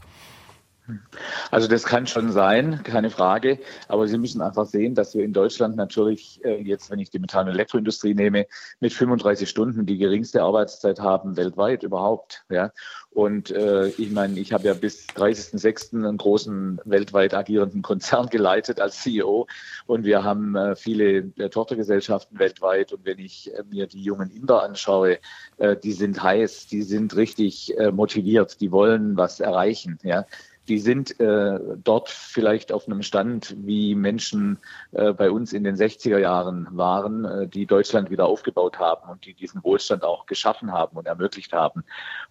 [1.52, 3.60] Also das kann schon sein, keine Frage.
[3.88, 7.19] Aber Sie müssen einfach sehen, dass wir in Deutschland natürlich äh, jetzt, wenn ich die
[7.19, 8.45] Metall- und Elektroindustrie nehme,
[8.80, 12.43] mit 35 Stunden die geringste Arbeitszeit haben weltweit überhaupt.
[12.49, 12.71] Ja.
[13.12, 15.95] Und äh, ich meine, ich habe ja bis 30.06.
[16.06, 19.47] einen großen weltweit agierenden Konzern geleitet als CEO
[19.88, 22.93] und wir haben äh, viele äh, Tochtergesellschaften weltweit.
[22.93, 25.17] Und wenn ich äh, mir die jungen Inder anschaue,
[25.58, 29.99] äh, die sind heiß, die sind richtig motiviert, die wollen was erreichen.
[30.04, 30.25] Ja
[30.69, 34.60] die sind äh, dort vielleicht auf einem Stand, wie Menschen
[34.91, 39.25] äh, bei uns in den 60er Jahren waren, äh, die Deutschland wieder aufgebaut haben und
[39.25, 41.84] die diesen Wohlstand auch geschaffen haben und ermöglicht haben.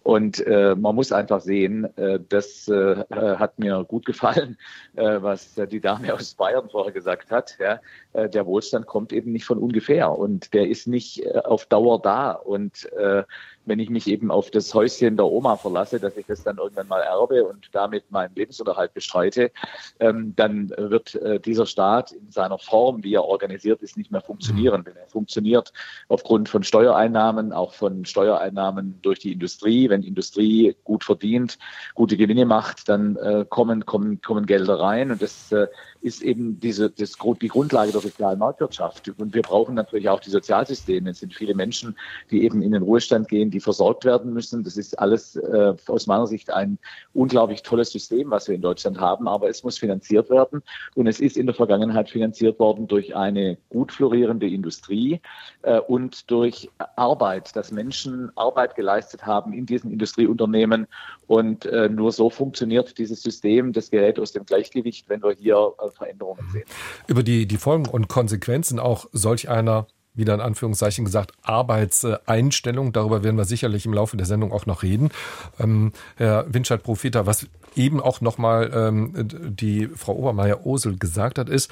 [0.03, 4.57] Und äh, man muss einfach sehen, äh, das äh, hat mir gut gefallen,
[4.95, 7.57] äh, was die Dame aus Bayern vorher gesagt hat.
[7.59, 7.81] Ja,
[8.13, 12.01] äh, der Wohlstand kommt eben nicht von ungefähr und der ist nicht äh, auf Dauer
[12.01, 12.31] da.
[12.31, 13.23] Und äh,
[13.65, 16.87] wenn ich mich eben auf das Häuschen der Oma verlasse, dass ich das dann irgendwann
[16.87, 19.51] mal erbe und damit meinen Lebensunterhalt bestreite,
[19.99, 24.21] ähm, dann wird äh, dieser Staat in seiner Form, wie er organisiert ist, nicht mehr
[24.21, 24.85] funktionieren.
[24.85, 25.71] Wenn er funktioniert
[26.07, 31.57] aufgrund von Steuereinnahmen, auch von Steuereinnahmen durch die Industrie, wenn Industrie gut verdient,
[31.93, 35.67] gute Gewinne macht, dann äh, kommen, kommen, kommen Gelder rein und das äh,
[36.01, 39.11] ist eben diese, das, die Grundlage der sozialen Marktwirtschaft.
[39.17, 41.09] Und wir brauchen natürlich auch die Sozialsysteme.
[41.09, 41.95] Es sind viele Menschen,
[42.31, 44.63] die eben in den Ruhestand gehen, die versorgt werden müssen.
[44.63, 46.77] Das ist alles äh, aus meiner Sicht ein
[47.13, 50.63] unglaublich tolles System, was wir in Deutschland haben, aber es muss finanziert werden.
[50.95, 55.21] Und es ist in der Vergangenheit finanziert worden durch eine gut florierende Industrie
[55.63, 60.87] äh, und durch Arbeit, dass Menschen Arbeit geleistet haben in diesen Industrieunternehmen.
[61.27, 63.73] Und äh, nur so funktioniert dieses System.
[63.73, 66.65] Das gerät aus dem Gleichgewicht, wenn wir hier äh, Veränderungen sehen.
[67.07, 72.91] Über die, die Folgen und Konsequenzen auch solch einer wieder in Anführungszeichen gesagt, Arbeitseinstellung.
[72.93, 75.11] Darüber werden wir sicherlich im Laufe der Sendung auch noch reden.
[75.59, 81.71] Ähm, Herr Winscheid Profita, was eben auch nochmal ähm, die Frau Obermeier-Osel gesagt hat, ist,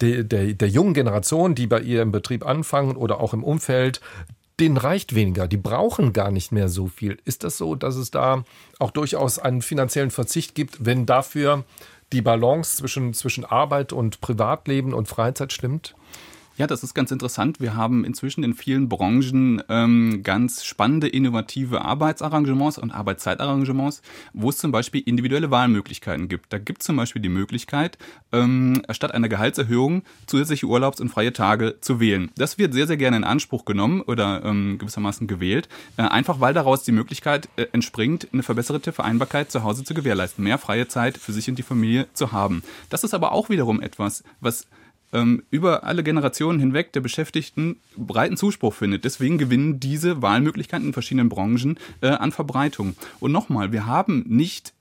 [0.00, 4.00] der, der, der jungen Generation, die bei ihr im Betrieb anfangen oder auch im Umfeld,
[4.62, 7.18] denen reicht weniger, die brauchen gar nicht mehr so viel.
[7.24, 8.44] Ist das so, dass es da
[8.78, 11.64] auch durchaus einen finanziellen Verzicht gibt, wenn dafür
[12.12, 15.96] die Balance zwischen, zwischen Arbeit und Privatleben und Freizeit stimmt?
[16.58, 17.60] Ja, das ist ganz interessant.
[17.60, 24.02] Wir haben inzwischen in vielen Branchen ähm, ganz spannende, innovative Arbeitsarrangements und Arbeitszeitarrangements,
[24.34, 26.52] wo es zum Beispiel individuelle Wahlmöglichkeiten gibt.
[26.52, 27.96] Da gibt es zum Beispiel die Möglichkeit,
[28.32, 32.30] ähm, statt einer Gehaltserhöhung zusätzliche Urlaubs- und freie Tage zu wählen.
[32.36, 36.52] Das wird sehr, sehr gerne in Anspruch genommen oder ähm, gewissermaßen gewählt, äh, einfach weil
[36.52, 41.16] daraus die Möglichkeit äh, entspringt, eine verbesserte Vereinbarkeit zu Hause zu gewährleisten, mehr freie Zeit
[41.16, 42.62] für sich und die Familie zu haben.
[42.90, 44.66] Das ist aber auch wiederum etwas, was
[45.12, 49.04] ähm, über alle Generationen hinweg der Beschäftigten breiten Zuspruch findet.
[49.04, 52.96] Deswegen gewinnen diese Wahlmöglichkeiten in verschiedenen Branchen äh, an Verbreitung.
[53.20, 54.72] Und nochmal, wir haben nicht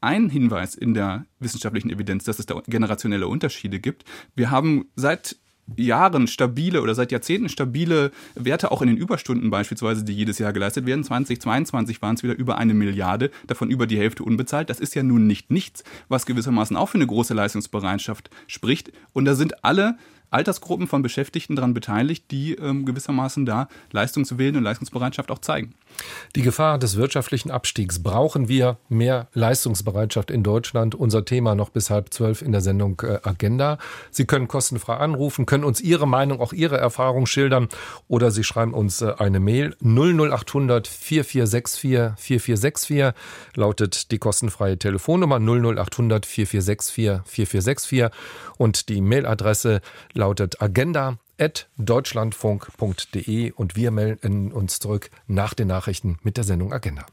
[0.00, 4.04] einen Hinweis in der wissenschaftlichen Evidenz, dass es da generationelle Unterschiede gibt.
[4.34, 5.36] Wir haben seit
[5.76, 10.52] Jahren stabile oder seit Jahrzehnten stabile Werte auch in den Überstunden beispielsweise, die jedes Jahr
[10.52, 11.04] geleistet werden.
[11.04, 14.70] 2022 waren es wieder über eine Milliarde, davon über die Hälfte unbezahlt.
[14.70, 18.92] Das ist ja nun nicht nichts, was gewissermaßen auch für eine große Leistungsbereitschaft spricht.
[19.12, 19.96] Und da sind alle
[20.34, 25.74] Altersgruppen von Beschäftigten daran beteiligt, die ähm, gewissermaßen da Leistungswillen und Leistungsbereitschaft auch zeigen.
[26.34, 28.02] Die Gefahr des wirtschaftlichen Abstiegs.
[28.02, 30.96] Brauchen wir mehr Leistungsbereitschaft in Deutschland?
[30.96, 33.78] Unser Thema noch bis halb zwölf in der Sendung äh, Agenda.
[34.10, 37.68] Sie können kostenfrei anrufen, können uns Ihre Meinung, auch Ihre Erfahrung schildern
[38.08, 43.12] oder Sie schreiben uns äh, eine Mail 00800 4464 4464
[43.54, 48.10] lautet die kostenfreie Telefonnummer 00800 4464 4464
[48.58, 49.80] und die Mailadresse
[50.12, 50.23] lautet
[50.60, 51.18] agenda
[51.76, 57.06] deutschlandfunk.de und wir melden uns zurück nach den Nachrichten mit der Sendung Agenda.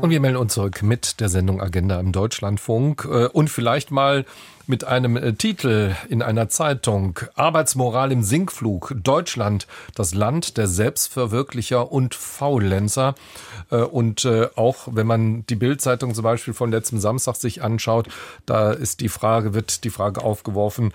[0.00, 4.24] Und wir melden uns zurück mit der Sendung Agenda im Deutschlandfunk äh, und vielleicht mal
[4.70, 11.92] mit einem äh, Titel in einer Zeitung Arbeitsmoral im Sinkflug Deutschland, das Land der Selbstverwirklicher
[11.92, 13.16] und Faulenzer.
[13.70, 18.08] Äh, und äh, auch wenn man die Bildzeitung zum Beispiel von letztem Samstag sich anschaut,
[18.46, 20.92] da ist die Frage, wird die Frage aufgeworfen,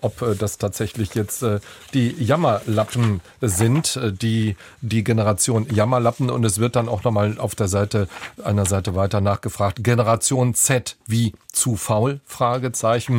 [0.00, 1.44] ob das tatsächlich jetzt
[1.92, 6.30] die Jammerlappen sind, die, die Generation Jammerlappen.
[6.30, 8.06] Und es wird dann auch nochmal auf der Seite,
[8.44, 12.20] einer Seite weiter nachgefragt, Generation Z wie zu faul?
[12.26, 13.15] Fragezeichen.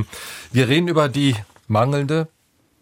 [0.51, 1.35] Wir reden über die
[1.67, 2.27] mangelnde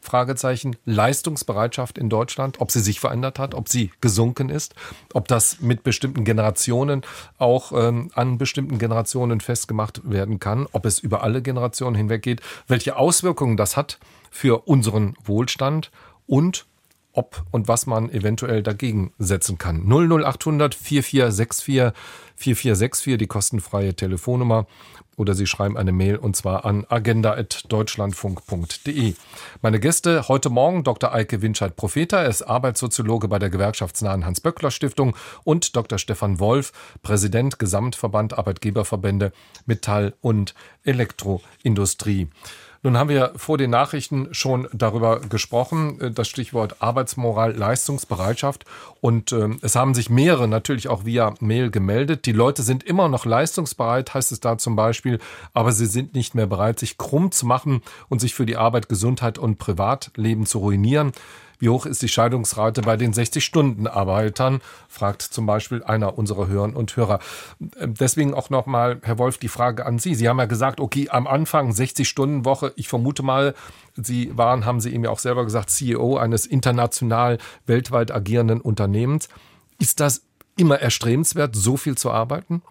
[0.05, 4.75] Fragezeichen Leistungsbereitschaft in Deutschland, ob sie sich verändert hat, ob sie gesunken ist,
[5.13, 7.01] ob das mit bestimmten Generationen
[7.37, 12.41] auch ähm, an bestimmten Generationen festgemacht werden kann, ob es über alle Generationen hinweg geht,
[12.67, 13.99] welche Auswirkungen das hat
[14.29, 15.91] für unseren Wohlstand
[16.27, 16.65] und
[17.11, 19.85] ob und was man eventuell dagegen setzen kann.
[19.87, 21.93] 00800 4464
[22.35, 24.67] 4464, die kostenfreie Telefonnummer
[25.17, 29.15] oder Sie schreiben eine Mail und zwar an agenda.deutschlandfunk.de.
[29.61, 31.13] Meine Gäste heute Morgen Dr.
[31.13, 35.97] Eike Winscheid-Profeta, er ist Arbeitssoziologe bei der gewerkschaftsnahen Hans-Böckler-Stiftung und Dr.
[35.97, 36.71] Stefan Wolf,
[37.03, 39.31] Präsident Gesamtverband Arbeitgeberverbände
[39.65, 42.29] Metall und Elektroindustrie.
[42.85, 48.63] Nun haben wir vor den Nachrichten schon darüber gesprochen, äh, das Stichwort Arbeitsmoral, Leistungsbereitschaft.
[49.01, 52.27] Und äh, es haben sich mehrere natürlich auch via Mail gemeldet.
[52.27, 55.17] Die Leute sind immer noch leistungsbereit, heißt es da zum Beispiel,
[55.51, 58.87] aber sie sind nicht mehr bereit, sich krumm zu machen und sich für die Arbeit,
[58.87, 61.11] Gesundheit und Privatleben zu ruinieren.
[61.59, 64.61] Wie hoch ist die Scheidungsrate bei den 60-Stunden-Arbeitern?
[64.87, 67.19] fragt zum Beispiel einer unserer Hörerinnen und Hörer.
[67.59, 70.15] Deswegen auch nochmal, Herr Wolf, die Frage an Sie.
[70.15, 72.73] Sie haben ja gesagt, okay, am Anfang 60-Stunden-Woche.
[72.75, 73.53] Ich vermute mal,
[73.95, 79.29] Sie waren, haben Sie eben ja auch selber gesagt, CEO eines international weltweit agierenden Unternehmens.
[79.79, 80.23] Ist das
[80.57, 82.61] immer erstrebenswert, so viel zu arbeiten?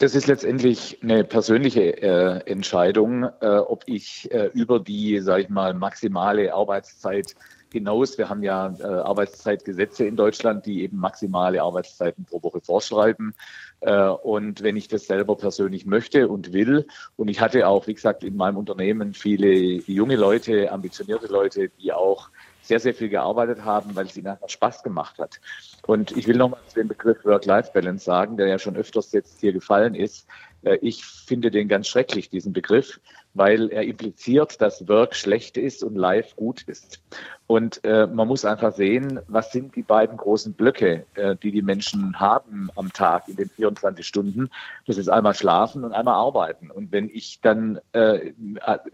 [0.00, 5.48] Das ist letztendlich eine persönliche äh, Entscheidung, äh, ob ich äh, über die, sage ich
[5.50, 7.34] mal, maximale Arbeitszeit
[7.70, 8.16] hinaus.
[8.16, 13.34] Wir haben ja äh, Arbeitszeitgesetze in Deutschland, die eben maximale Arbeitszeiten pro Woche vorschreiben.
[13.80, 16.86] Äh, und wenn ich das selber persönlich möchte und will,
[17.16, 21.92] und ich hatte auch, wie gesagt, in meinem Unternehmen viele junge Leute, ambitionierte Leute, die
[21.92, 22.30] auch
[22.70, 25.40] sehr, sehr viel gearbeitet haben, weil es ihnen einfach Spaß gemacht hat.
[25.88, 29.96] Und ich will nochmal den Begriff Work-Life-Balance sagen, der ja schon öfters jetzt hier gefallen
[29.96, 30.28] ist.
[30.62, 33.00] Äh, ich finde den ganz schrecklich, diesen Begriff,
[33.34, 37.00] weil er impliziert, dass Work schlecht ist und Life gut ist.
[37.46, 41.62] Und äh, man muss einfach sehen, was sind die beiden großen Blöcke, äh, die die
[41.62, 44.50] Menschen haben am Tag in den 24 Stunden.
[44.86, 46.70] Das ist einmal Schlafen und einmal Arbeiten.
[46.70, 48.32] Und wenn ich dann äh,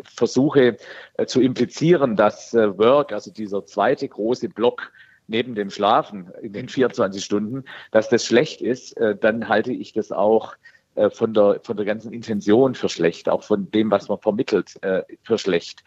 [0.05, 0.77] versuche
[1.14, 4.92] äh, zu implizieren, dass äh, Work, also dieser zweite große Block,
[5.29, 9.92] neben dem Schlafen in den 24 Stunden, dass das schlecht ist, äh, dann halte ich
[9.92, 10.55] das auch
[10.97, 14.83] äh, von der, von der ganzen Intention für schlecht, auch von dem, was man vermittelt,
[14.83, 15.85] äh, für schlecht.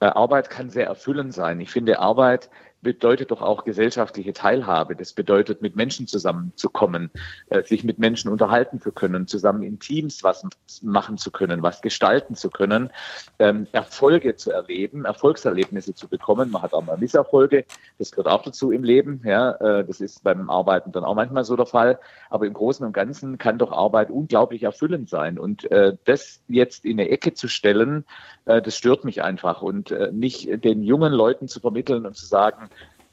[0.00, 1.58] Arbeit kann sehr erfüllend sein.
[1.60, 2.50] Ich finde, Arbeit
[2.82, 4.94] bedeutet doch auch gesellschaftliche Teilhabe.
[4.94, 7.10] Das bedeutet, mit Menschen zusammenzukommen,
[7.48, 10.46] äh, sich mit Menschen unterhalten zu können, zusammen in Teams was
[10.82, 12.90] machen zu können, was gestalten zu können,
[13.38, 16.50] ähm, Erfolge zu erleben, Erfolgserlebnisse zu bekommen.
[16.50, 17.64] Man hat auch mal Misserfolge.
[17.98, 19.22] Das gehört auch dazu im Leben.
[19.24, 21.98] Ja, äh, das ist beim Arbeiten dann auch manchmal so der Fall.
[22.30, 25.38] Aber im Großen und Ganzen kann doch Arbeit unglaublich erfüllend sein.
[25.38, 28.04] Und äh, das jetzt in eine Ecke zu stellen,
[28.44, 29.60] das stört mich einfach.
[29.60, 32.67] Und nicht den jungen Leuten zu vermitteln und zu sagen,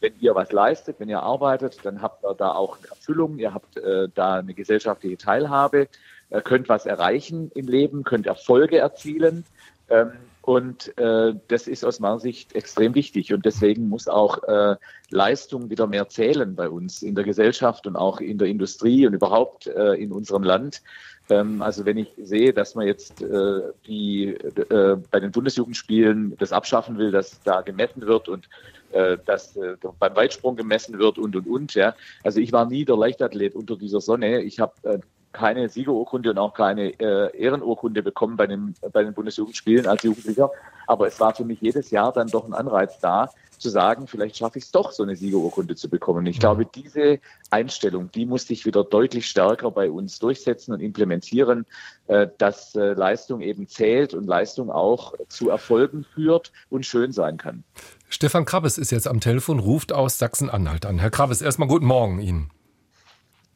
[0.06, 3.54] wenn ihr was leistet, wenn ihr arbeitet, dann habt ihr da auch eine Erfüllung, ihr
[3.54, 5.88] habt äh, da eine gesellschaftliche Teilhabe,
[6.30, 9.46] ihr könnt was erreichen im Leben, könnt Erfolge erzielen.
[9.90, 10.12] Ähm,
[10.46, 13.34] und äh, das ist aus meiner Sicht extrem wichtig.
[13.34, 14.76] Und deswegen muss auch äh,
[15.10, 19.16] Leistung wieder mehr zählen bei uns in der Gesellschaft und auch in der Industrie und
[19.16, 20.84] überhaupt äh, in unserem Land.
[21.32, 26.52] Ähm, also wenn ich sehe, dass man jetzt äh, die äh, bei den Bundesjugendspielen das
[26.52, 28.48] abschaffen will, dass da gemessen wird und
[28.92, 31.74] äh, dass äh, beim Weitsprung gemessen wird und und und.
[31.74, 31.96] Ja.
[32.24, 34.44] Also ich war nie der Leichtathlet unter dieser Sonne.
[34.44, 35.00] Ich habe äh,
[35.36, 40.50] keine Siegerurkunde und auch keine äh, Ehrenurkunde bekommen bei, dem, bei den Bundesjugendspielen als Jugendlicher.
[40.88, 44.38] Aber es war für mich jedes Jahr dann doch ein Anreiz da, zu sagen, vielleicht
[44.38, 46.26] schaffe ich es doch, so eine Siegerurkunde zu bekommen.
[46.26, 47.20] Ich glaube, diese
[47.50, 51.66] Einstellung, die muss sich wieder deutlich stärker bei uns durchsetzen und implementieren,
[52.08, 57.38] äh, dass äh, Leistung eben zählt und Leistung auch zu Erfolgen führt und schön sein
[57.38, 57.64] kann.
[58.10, 61.00] Stefan Krabbes ist jetzt am Telefon, ruft aus Sachsen-Anhalt an.
[61.00, 62.52] Herr Krabbes, erstmal guten Morgen Ihnen.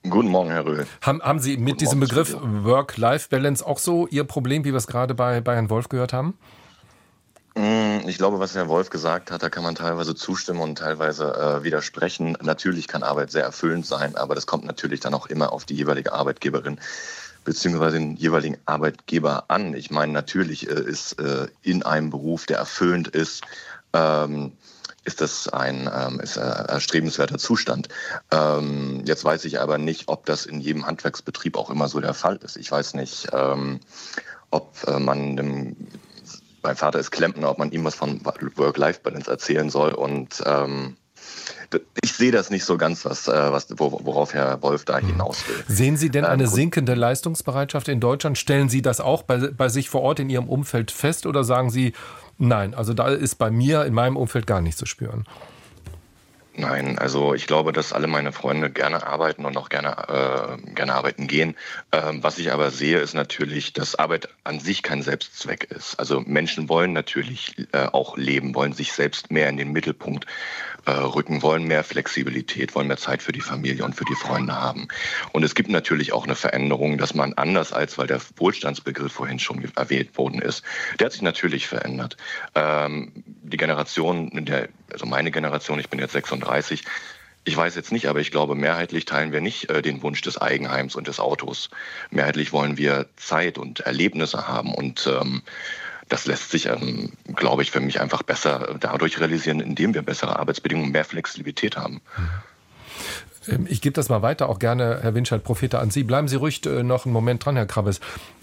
[0.03, 0.87] Guten Morgen, Herr Röhl.
[1.01, 4.77] Haben, haben Sie mit Guten diesem Morgen, Begriff Work-Life-Balance auch so Ihr Problem, wie wir
[4.77, 6.37] es gerade bei, bei Herrn Wolf gehört haben?
[7.55, 11.33] Mm, ich glaube, was Herr Wolf gesagt hat, da kann man teilweise zustimmen und teilweise
[11.33, 12.37] äh, widersprechen.
[12.41, 15.75] Natürlich kann Arbeit sehr erfüllend sein, aber das kommt natürlich dann auch immer auf die
[15.75, 16.79] jeweilige Arbeitgeberin
[17.43, 19.73] beziehungsweise den jeweiligen Arbeitgeber an.
[19.73, 23.43] Ich meine, natürlich äh, ist äh, in einem Beruf, der erfüllend ist,
[23.93, 24.53] ähm,
[25.09, 27.89] ist das ein ähm, ist, äh, erstrebenswerter Zustand.
[28.29, 32.13] Ähm, jetzt weiß ich aber nicht, ob das in jedem Handwerksbetrieb auch immer so der
[32.13, 32.57] Fall ist.
[32.57, 33.79] Ich weiß nicht, ähm,
[34.51, 35.75] ob äh, man dem
[36.61, 39.93] mein Vater ist Klempner, ob man ihm was von Work-Life-Balance erzählen soll.
[39.93, 40.97] Und ähm,
[42.03, 45.63] ich sehe das nicht so ganz, was, äh, was, worauf Herr Wolf da hinaus will.
[45.69, 48.37] Sehen Sie denn eine ähm, sinkende Leistungsbereitschaft in Deutschland?
[48.37, 51.69] Stellen Sie das auch bei, bei sich vor Ort in Ihrem Umfeld fest oder sagen
[51.69, 51.93] Sie,
[52.39, 55.25] nein, also da ist bei mir in meinem Umfeld gar nicht zu spüren?
[56.59, 60.93] Nein, also ich glaube, dass alle meine Freunde gerne arbeiten und auch gerne, äh, gerne
[60.93, 61.55] arbeiten gehen.
[61.93, 65.95] Ähm, was ich aber sehe, ist natürlich, dass Arbeit an sich kein Selbstzweck ist.
[65.95, 70.25] Also Menschen wollen natürlich äh, auch leben, wollen sich selbst mehr in den Mittelpunkt
[70.89, 74.55] äh, rücken, wollen mehr Flexibilität, wollen mehr Zeit für die Familie und für die Freunde
[74.55, 74.87] haben.
[75.33, 79.37] Und es gibt natürlich auch eine Veränderung, dass man anders als, weil der Wohlstandsbegriff vorhin
[79.37, 80.63] schon erwähnt worden ist,
[80.97, 82.17] der hat sich natürlich verändert.
[82.55, 86.83] Ähm, die Generation, der, also meine Generation, ich bin jetzt 36,
[87.45, 90.39] ich weiß jetzt nicht, aber ich glaube, mehrheitlich teilen wir nicht äh, den Wunsch des
[90.39, 91.69] Eigenheims und des Autos.
[92.09, 95.43] Mehrheitlich wollen wir Zeit und Erlebnisse haben und ähm,
[96.09, 100.37] das lässt sich, ähm, glaube ich, für mich einfach besser dadurch realisieren, indem wir bessere
[100.37, 102.01] Arbeitsbedingungen, mehr Flexibilität haben.
[103.47, 106.03] Ähm, ich gebe das mal weiter, auch gerne, Herr Winscheid, Prophete an Sie.
[106.03, 107.99] Bleiben Sie ruhig äh, noch einen Moment dran, Herr Krabbes.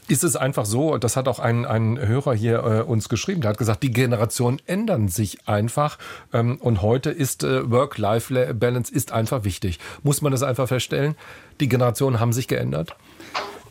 [0.08, 3.50] Ist es einfach so, das hat auch ein, ein Hörer hier äh, uns geschrieben, der
[3.50, 5.98] hat gesagt, die Generationen ändern sich einfach
[6.32, 9.80] ähm, und heute ist äh, Work-Life-Balance ist einfach wichtig.
[10.04, 11.16] Muss man das einfach feststellen?
[11.58, 12.94] Die Generationen haben sich geändert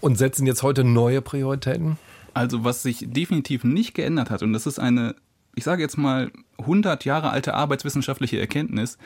[0.01, 1.97] und setzen jetzt heute neue Prioritäten?
[2.35, 5.15] Also was sich definitiv nicht geändert hat, und das ist eine,
[5.55, 8.97] ich sage jetzt mal, 100 Jahre alte arbeitswissenschaftliche Erkenntnis,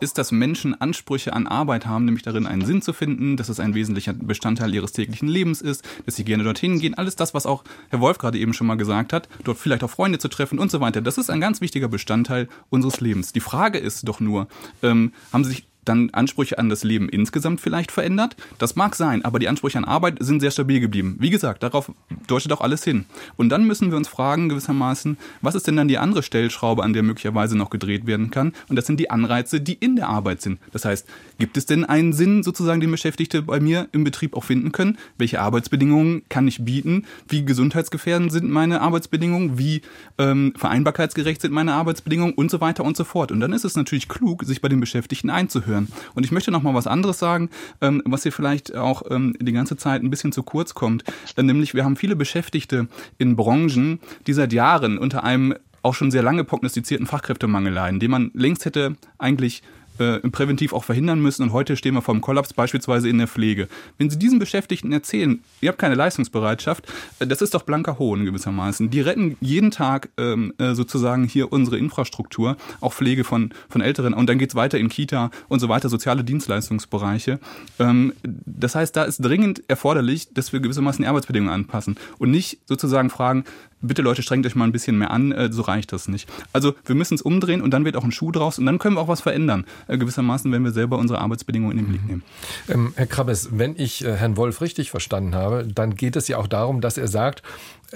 [0.00, 3.60] ist, dass Menschen Ansprüche an Arbeit haben, nämlich darin einen Sinn zu finden, dass es
[3.60, 6.94] ein wesentlicher Bestandteil ihres täglichen Lebens ist, dass sie gerne dorthin gehen.
[6.94, 9.90] Alles das, was auch Herr Wolf gerade eben schon mal gesagt hat, dort vielleicht auch
[9.90, 11.02] Freunde zu treffen und so weiter.
[11.02, 13.32] Das ist ein ganz wichtiger Bestandteil unseres Lebens.
[13.32, 14.48] Die Frage ist doch nur,
[14.82, 18.36] ähm, haben Sie sich dann Ansprüche an das Leben insgesamt vielleicht verändert.
[18.58, 21.16] Das mag sein, aber die Ansprüche an Arbeit sind sehr stabil geblieben.
[21.18, 21.90] Wie gesagt, darauf
[22.26, 23.04] deutet auch alles hin.
[23.36, 26.92] Und dann müssen wir uns fragen gewissermaßen, was ist denn dann die andere Stellschraube, an
[26.92, 28.52] der möglicherweise noch gedreht werden kann?
[28.68, 30.58] Und das sind die Anreize, die in der Arbeit sind.
[30.72, 34.44] Das heißt, gibt es denn einen Sinn sozusagen, den Beschäftigte bei mir im Betrieb auch
[34.44, 34.98] finden können?
[35.18, 37.06] Welche Arbeitsbedingungen kann ich bieten?
[37.28, 39.58] Wie gesundheitsgefährdend sind meine Arbeitsbedingungen?
[39.58, 39.82] Wie
[40.18, 42.34] ähm, vereinbarkeitsgerecht sind meine Arbeitsbedingungen?
[42.34, 43.32] Und so weiter und so fort.
[43.32, 45.88] Und dann ist es natürlich klug, sich bei den Beschäftigten einzuhören hören.
[46.14, 49.52] Und ich möchte noch mal was anderes sagen, ähm, was hier vielleicht auch ähm, die
[49.52, 51.04] ganze Zeit ein bisschen zu kurz kommt.
[51.36, 56.10] Äh, nämlich, wir haben viele Beschäftigte in Branchen, die seit Jahren unter einem auch schon
[56.10, 59.62] sehr lange prognostizierten Fachkräftemangel leiden, den man längst hätte eigentlich
[60.02, 61.42] äh, präventiv auch verhindern müssen.
[61.42, 63.68] Und heute stehen wir vor einem Kollaps, beispielsweise in der Pflege.
[63.98, 66.86] Wenn Sie diesen Beschäftigten erzählen, ihr habt keine Leistungsbereitschaft,
[67.18, 68.90] äh, das ist doch blanker Hohn gewissermaßen.
[68.90, 74.14] Die retten jeden Tag ähm, äh, sozusagen hier unsere Infrastruktur, auch Pflege von, von Älteren.
[74.14, 77.38] Und dann geht's weiter in Kita und so weiter, soziale Dienstleistungsbereiche.
[77.78, 82.58] Ähm, das heißt, da ist dringend erforderlich, dass wir gewissermaßen die Arbeitsbedingungen anpassen und nicht
[82.66, 83.44] sozusagen fragen,
[83.82, 86.28] bitte Leute, strengt euch mal ein bisschen mehr an, äh, so reicht das nicht.
[86.52, 88.96] Also wir müssen es umdrehen und dann wird auch ein Schuh draus und dann können
[88.96, 89.64] wir auch was verändern.
[89.88, 92.22] Äh, gewissermaßen, wenn wir selber unsere Arbeitsbedingungen in den Blick nehmen.
[92.68, 96.38] Ähm, Herr Krabbes, wenn ich äh, Herrn Wolf richtig verstanden habe, dann geht es ja
[96.38, 97.42] auch darum, dass er sagt,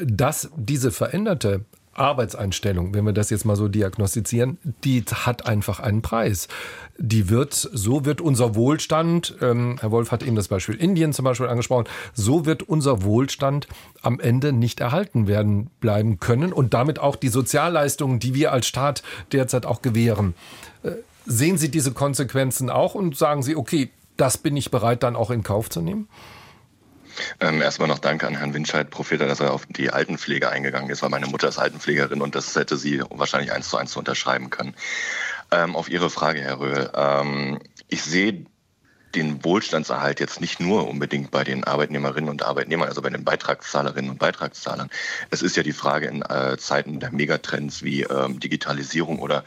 [0.02, 1.64] dass diese veränderte
[1.98, 6.48] Arbeitseinstellung, wenn wir das jetzt mal so diagnostizieren, die hat einfach einen Preis.
[6.98, 11.24] Die wird, so wird unser Wohlstand, ähm, Herr Wolf hat eben das Beispiel Indien zum
[11.24, 13.66] Beispiel angesprochen, so wird unser Wohlstand
[14.02, 18.66] am Ende nicht erhalten werden bleiben können und damit auch die Sozialleistungen, die wir als
[18.66, 20.34] Staat derzeit auch gewähren.
[20.82, 20.92] Äh,
[21.26, 25.30] sehen Sie diese Konsequenzen auch und sagen Sie, okay, das bin ich bereit dann auch
[25.30, 26.08] in Kauf zu nehmen?
[27.40, 31.02] Ähm, erstmal noch Danke an Herrn Winscheid, Professor, dass er auf die Altenpflege eingegangen ist,
[31.02, 34.50] weil meine Mutter ist Altenpflegerin und das hätte sie wahrscheinlich eins zu eins zu unterschreiben
[34.50, 34.74] können.
[35.50, 36.90] Ähm, auf Ihre Frage, Herr Röhl.
[36.94, 38.46] Ähm, ich sehe
[39.14, 44.10] den Wohlstandserhalt jetzt nicht nur unbedingt bei den Arbeitnehmerinnen und Arbeitnehmern, also bei den Beitragszahlerinnen
[44.10, 44.90] und Beitragszahlern.
[45.30, 49.44] Es ist ja die Frage in äh, Zeiten der Megatrends wie ähm, Digitalisierung oder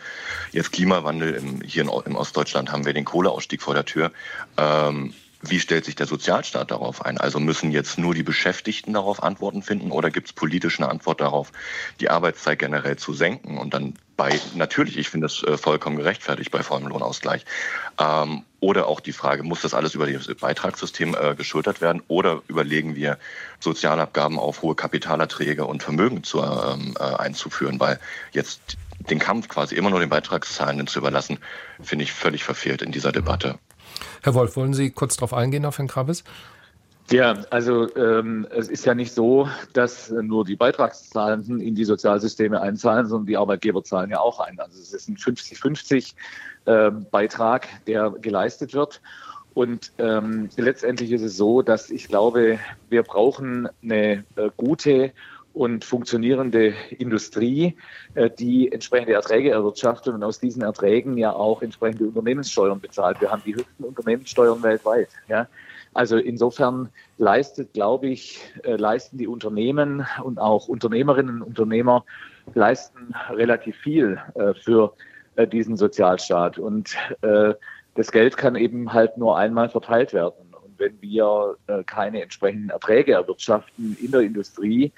[0.51, 1.35] jetzt Klimawandel.
[1.35, 4.11] Im, hier in, in, Ostdeutschland haben wir den Kohleausstieg vor der Tür.
[4.57, 7.17] Ähm, wie stellt sich der Sozialstaat darauf ein?
[7.17, 11.21] Also müssen jetzt nur die Beschäftigten darauf Antworten finden oder gibt es politisch eine Antwort
[11.21, 11.51] darauf,
[11.99, 16.51] die Arbeitszeit generell zu senken und dann bei, natürlich, ich finde das äh, vollkommen gerechtfertigt
[16.51, 17.45] bei vollem Lohnausgleich.
[17.97, 22.41] Ähm, oder auch die Frage, muss das alles über das Beitragssystem äh, geschultert werden oder
[22.49, 23.17] überlegen wir,
[23.61, 27.97] Sozialabgaben auf hohe Kapitalerträge und Vermögen zu, ähm, äh, einzuführen, weil
[28.33, 28.77] jetzt
[29.09, 31.39] den Kampf quasi immer nur den Beitragszahlenden zu überlassen,
[31.81, 33.57] finde ich völlig verfehlt in dieser Debatte.
[34.23, 36.23] Herr Wolf, wollen Sie kurz darauf eingehen, auf Herrn Krabbes?
[37.11, 42.61] Ja, also ähm, es ist ja nicht so, dass nur die Beitragszahlenden in die Sozialsysteme
[42.61, 44.59] einzahlen, sondern die Arbeitgeber zahlen ja auch ein.
[44.59, 46.13] Also es ist ein 50-50
[46.65, 49.01] äh, Beitrag, der geleistet wird.
[49.55, 52.59] Und ähm, letztendlich ist es so, dass ich glaube,
[52.89, 55.11] wir brauchen eine äh, gute
[55.59, 57.75] und funktionierende Industrie,
[58.15, 63.19] äh, die entsprechende Erträge erwirtschaftet und aus diesen Erträgen ja auch entsprechende Unternehmenssteuern bezahlt.
[63.19, 65.09] Wir haben die höchsten Unternehmenssteuern weltweit.
[65.27, 65.47] Ja.
[65.93, 72.05] Also insofern leistet, glaube ich, äh, leisten die Unternehmen und auch Unternehmerinnen und Unternehmer
[72.53, 74.93] leisten relativ viel äh, für
[75.53, 76.57] diesen Sozialstaat.
[76.57, 83.11] Und das Geld kann eben halt nur einmal verteilt werden wenn wir keine entsprechenden Erträge
[83.11, 84.93] erwirtschaften in der Industrie,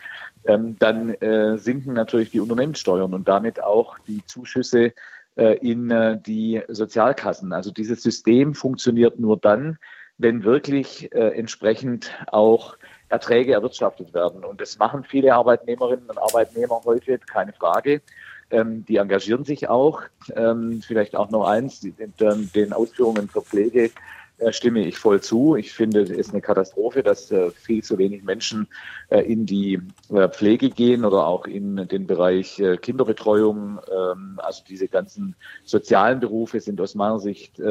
[0.46, 4.94] ähm, dann äh, sinken natürlich die Unternehmenssteuern und damit auch die Zuschüsse
[5.36, 7.54] äh, in äh, die Sozialkassen.
[7.54, 9.78] Also dieses System funktioniert nur dann,
[10.18, 12.78] wenn wirklich äh, entsprechend auch
[13.10, 14.44] Erträge erwirtschaftet werden.
[14.44, 18.02] Und das machen viele Arbeitnehmerinnen und Arbeitnehmer heute, keine Frage.
[18.50, 20.02] Ähm, die engagieren sich auch.
[20.36, 22.14] Ähm, vielleicht auch noch eins, den,
[22.54, 23.92] den Ausführungen zur Pflege
[24.42, 25.56] äh, stimme ich voll zu.
[25.56, 28.68] Ich finde, es ist eine Katastrophe, dass äh, viel zu wenig Menschen
[29.10, 29.80] äh, in die
[30.32, 33.80] Pflege gehen oder auch in den Bereich Kinderbetreuung.
[33.92, 37.62] Ähm, also diese ganzen sozialen Berufe sind aus meiner Sicht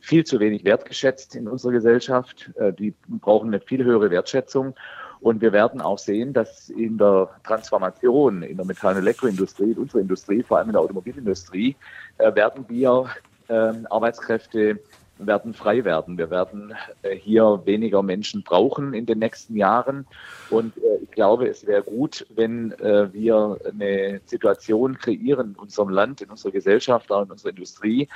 [0.00, 2.50] viel zu wenig wertgeschätzt in unserer Gesellschaft.
[2.78, 4.74] Die brauchen eine viel höhere Wertschätzung.
[5.20, 9.78] Und wir werden auch sehen, dass in der Transformation in der Metall- und Elektroindustrie, in
[9.78, 11.76] unserer Industrie, vor allem in der Automobilindustrie,
[12.18, 13.06] werden wir
[13.48, 14.78] ähm, Arbeitskräfte
[15.18, 16.18] werden frei werden.
[16.18, 20.06] Wir werden äh, hier weniger Menschen brauchen in den nächsten Jahren.
[20.50, 25.90] Und äh, ich glaube, es wäre gut, wenn äh, wir eine Situation kreieren in unserem
[25.90, 28.08] Land, in unserer Gesellschaft, auch in unserer Industrie,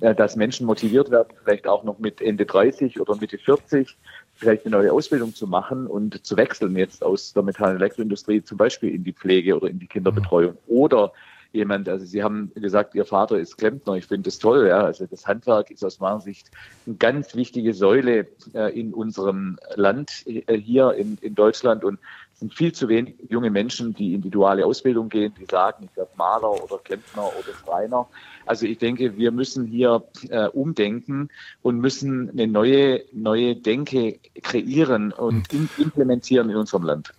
[0.00, 3.96] dass Menschen motiviert werden, vielleicht auch noch mit Ende 30 oder Mitte 40
[4.34, 8.42] vielleicht eine neue Ausbildung zu machen und zu wechseln jetzt aus der Metall- und Elektroindustrie
[8.42, 11.12] zum Beispiel in die Pflege oder in die Kinderbetreuung oder
[11.54, 13.94] jemand, also Sie haben gesagt, Ihr Vater ist Klempner.
[13.94, 14.66] Ich finde das toll.
[14.68, 14.84] Ja.
[14.84, 16.50] Also das Handwerk ist aus meiner Sicht
[16.86, 21.98] eine ganz wichtige Säule äh, in unserem Land äh, hier in, in Deutschland und
[22.34, 25.88] es sind viel zu wenig junge Menschen, die in die duale Ausbildung gehen, die sagen,
[25.88, 28.08] ich werde Maler oder Klempner oder Schreiner.
[28.44, 31.28] Also ich denke, wir müssen hier äh, umdenken
[31.62, 35.68] und müssen eine neue, neue Denke kreieren und hm.
[35.78, 37.12] implementieren in unserem Land.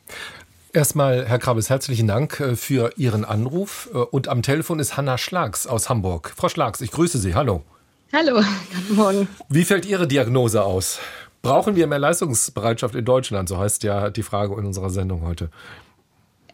[0.75, 3.89] Erstmal, Herr Krabes, herzlichen Dank äh, für Ihren Anruf.
[3.93, 6.33] Äh, und am Telefon ist Hanna Schlags aus Hamburg.
[6.35, 7.33] Frau Schlags, ich grüße Sie.
[7.33, 7.63] Hallo.
[8.11, 8.41] Hallo,
[8.75, 9.27] guten Morgen.
[9.47, 10.99] Wie fällt Ihre Diagnose aus?
[11.41, 13.47] Brauchen wir mehr Leistungsbereitschaft in Deutschland?
[13.47, 15.49] So heißt ja die Frage in unserer Sendung heute.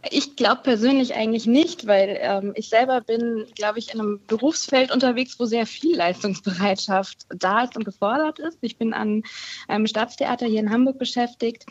[0.10, 4.92] Ich glaube persönlich eigentlich nicht, weil ähm, ich selber bin, glaube ich, in einem Berufsfeld
[4.92, 8.58] unterwegs, wo sehr viel Leistungsbereitschaft da ist und gefordert ist.
[8.62, 9.24] Ich bin an
[9.68, 11.66] einem Staatstheater hier in Hamburg beschäftigt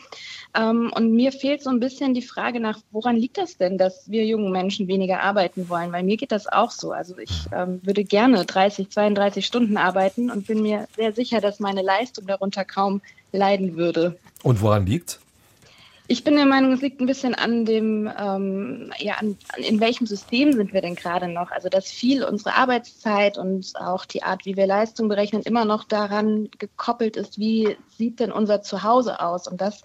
[0.55, 4.09] ähm, und mir fehlt so ein bisschen die Frage nach, woran liegt das denn, dass
[4.09, 5.91] wir jungen Menschen weniger arbeiten wollen?
[5.91, 6.91] Weil mir geht das auch so.
[6.91, 11.59] Also ich ähm, würde gerne 30, 32 Stunden arbeiten und bin mir sehr sicher, dass
[11.59, 13.01] meine Leistung darunter kaum
[13.33, 14.17] leiden würde.
[14.43, 15.19] Und woran liegt
[16.11, 20.05] ich bin der Meinung, es liegt ein bisschen an dem, ähm, ja, an, in welchem
[20.05, 21.51] System sind wir denn gerade noch?
[21.51, 25.85] Also, dass viel unsere Arbeitszeit und auch die Art, wie wir Leistung berechnen, immer noch
[25.85, 29.47] daran gekoppelt ist, wie sieht denn unser Zuhause aus?
[29.47, 29.83] Und das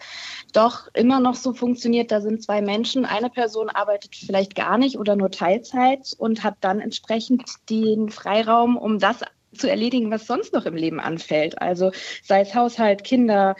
[0.53, 4.99] doch immer noch so funktioniert, da sind zwei Menschen, eine Person arbeitet vielleicht gar nicht
[4.99, 9.21] oder nur Teilzeit und hat dann entsprechend den Freiraum, um das
[9.55, 11.63] zu erledigen, was sonst noch im Leben anfällt.
[11.63, 11.93] Also
[12.25, 13.55] sei es Haushalt, Kinder,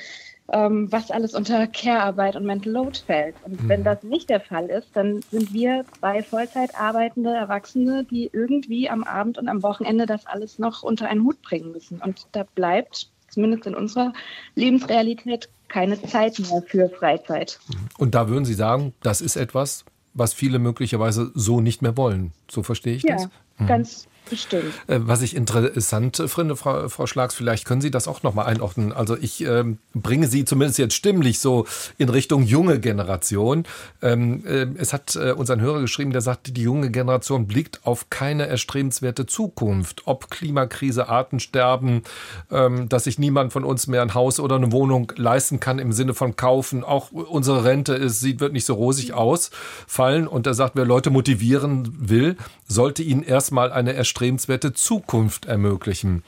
[0.53, 3.35] ähm, was alles unter Care-Arbeit und Mental Load fällt.
[3.45, 3.69] Und mhm.
[3.69, 8.89] wenn das nicht der Fall ist, dann sind wir zwei Vollzeit arbeitende Erwachsene, die irgendwie
[8.89, 12.01] am Abend und am Wochenende das alles noch unter einen Hut bringen müssen.
[12.01, 14.13] Und da bleibt, zumindest in unserer
[14.55, 17.59] Lebensrealität, keine Zeit mehr für Freizeit.
[17.99, 19.85] Und da würden Sie sagen, das ist etwas,
[20.15, 22.33] was viele möglicherweise so nicht mehr wollen.
[22.49, 23.29] So verstehe ich ja, das?
[23.59, 23.67] Mhm.
[23.67, 24.75] Ganz Bestimmt.
[24.89, 28.93] Äh, was ich interessant finde, Frau, Frau Schlags, vielleicht können Sie das auch nochmal einordnen.
[28.93, 31.67] Also ich ähm, bringe Sie zumindest jetzt stimmlich so
[31.97, 33.65] in Richtung junge Generation.
[34.03, 37.81] Ähm, äh, es hat äh, uns ein Hörer geschrieben, der sagt, die junge Generation blickt
[37.85, 40.03] auf keine erstrebenswerte Zukunft.
[40.07, 42.03] Ob Klimakrise, Artensterben,
[42.51, 45.93] ähm, dass sich niemand von uns mehr ein Haus oder eine Wohnung leisten kann im
[45.93, 46.83] Sinne von kaufen.
[46.83, 50.27] Auch unsere Rente ist, sieht, wird nicht so rosig ausfallen.
[50.27, 56.23] Und er sagt, wer Leute motivieren will, sollte ihnen erstmal eine erstrebenswerte erstrebenswerte Zukunft ermöglichen.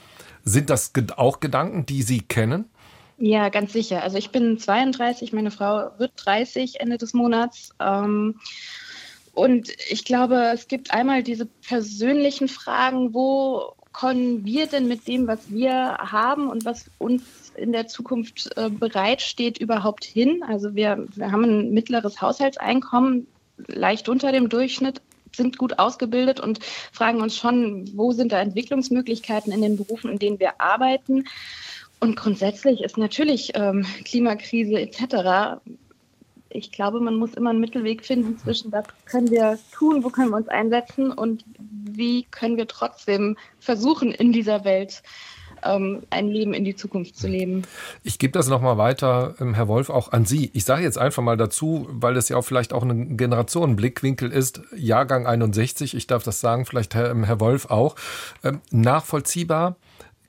[0.44, 2.66] Sind das auch Gedanken, die Sie kennen?
[3.16, 4.02] Ja, ganz sicher.
[4.02, 7.70] Also ich bin 32, meine Frau wird 30 Ende des Monats.
[7.80, 8.38] Ähm,
[9.32, 15.26] und ich glaube, es gibt einmal diese persönlichen Fragen, wo können wir denn mit dem,
[15.26, 17.22] was wir haben und was uns
[17.56, 20.42] in der Zukunft äh, bereitsteht, überhaupt hin?
[20.46, 23.26] Also wir, wir haben ein mittleres Haushaltseinkommen,
[23.66, 25.00] leicht unter dem Durchschnitt,
[25.38, 26.60] sind gut ausgebildet und
[26.92, 31.24] fragen uns schon, wo sind da Entwicklungsmöglichkeiten in den Berufen, in denen wir arbeiten.
[32.00, 35.60] Und grundsätzlich ist natürlich ähm, Klimakrise etc.
[36.50, 40.30] Ich glaube, man muss immer einen Mittelweg finden zwischen, was können wir tun, wo können
[40.30, 45.02] wir uns einsetzen und wie können wir trotzdem versuchen, in dieser Welt
[45.64, 47.62] ähm, ein Leben in die Zukunft zu leben.
[48.02, 50.50] Ich gebe das nochmal weiter, ähm, Herr Wolf, auch an Sie.
[50.54, 54.60] Ich sage jetzt einfach mal dazu, weil das ja auch vielleicht auch ein Generationenblickwinkel ist,
[54.76, 57.96] Jahrgang 61, ich darf das sagen, vielleicht Herr, ähm, Herr Wolf auch,
[58.44, 59.76] ähm, nachvollziehbar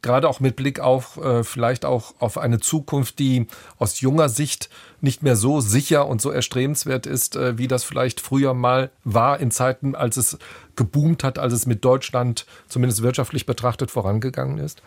[0.01, 4.69] gerade auch mit Blick auf äh, vielleicht auch auf eine Zukunft, die aus junger Sicht
[5.01, 9.39] nicht mehr so sicher und so erstrebenswert ist, äh, wie das vielleicht früher mal war
[9.39, 10.37] in Zeiten, als es
[10.75, 14.81] geboomt hat, als es mit Deutschland zumindest wirtschaftlich betrachtet vorangegangen ist?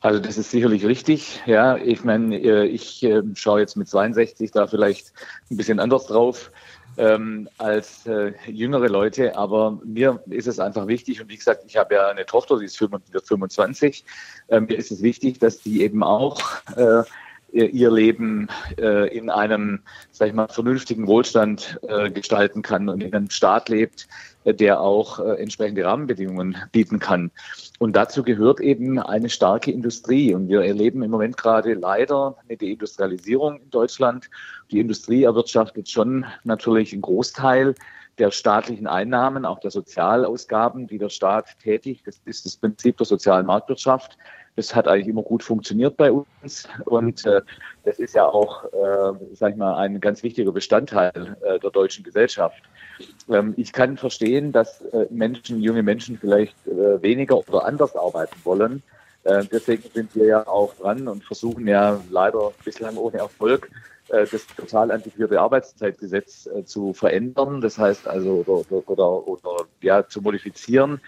[0.00, 1.40] Also das ist sicherlich richtig.
[1.46, 5.12] Ja, ich meine, äh, ich äh, schaue jetzt mit 62 da vielleicht
[5.50, 6.50] ein bisschen anders drauf
[6.96, 11.76] ähm, als äh, jüngere Leute, aber mir ist es einfach wichtig und wie gesagt, ich
[11.76, 14.04] habe ja eine Tochter, die ist 25.
[14.48, 16.40] Äh, mir ist es wichtig, dass die eben auch
[16.76, 17.02] äh,
[17.52, 18.48] ihr Leben
[18.78, 19.80] äh, in einem,
[20.10, 24.08] sag ich mal, vernünftigen Wohlstand äh, gestalten kann und in einem Staat lebt,
[24.44, 27.30] äh, der auch äh, entsprechende Rahmenbedingungen bieten kann.
[27.82, 30.34] Und dazu gehört eben eine starke Industrie.
[30.34, 34.28] Und wir erleben im Moment gerade leider eine Deindustrialisierung in Deutschland.
[34.70, 37.74] Die Industrie erwirtschaftet schon natürlich einen Großteil
[38.18, 42.06] der staatlichen Einnahmen, auch der Sozialausgaben, die der Staat tätigt.
[42.06, 44.18] Das ist das Prinzip der sozialen Marktwirtschaft.
[44.56, 47.40] Das hat eigentlich immer gut funktioniert bei uns und äh,
[47.84, 52.04] das ist ja auch, äh, sag ich mal, ein ganz wichtiger Bestandteil äh, der deutschen
[52.04, 52.62] Gesellschaft.
[53.28, 58.36] Ähm, ich kann verstehen, dass äh, Menschen, junge Menschen vielleicht äh, weniger oder anders arbeiten
[58.44, 58.82] wollen.
[59.24, 63.70] Äh, deswegen sind wir ja auch dran und versuchen ja leider bislang ohne Erfolg,
[64.08, 67.60] äh, das total antiquierte Arbeitszeitgesetz äh, zu verändern.
[67.60, 71.00] Das heißt also, oder, oder, oder ja, zu modifizieren.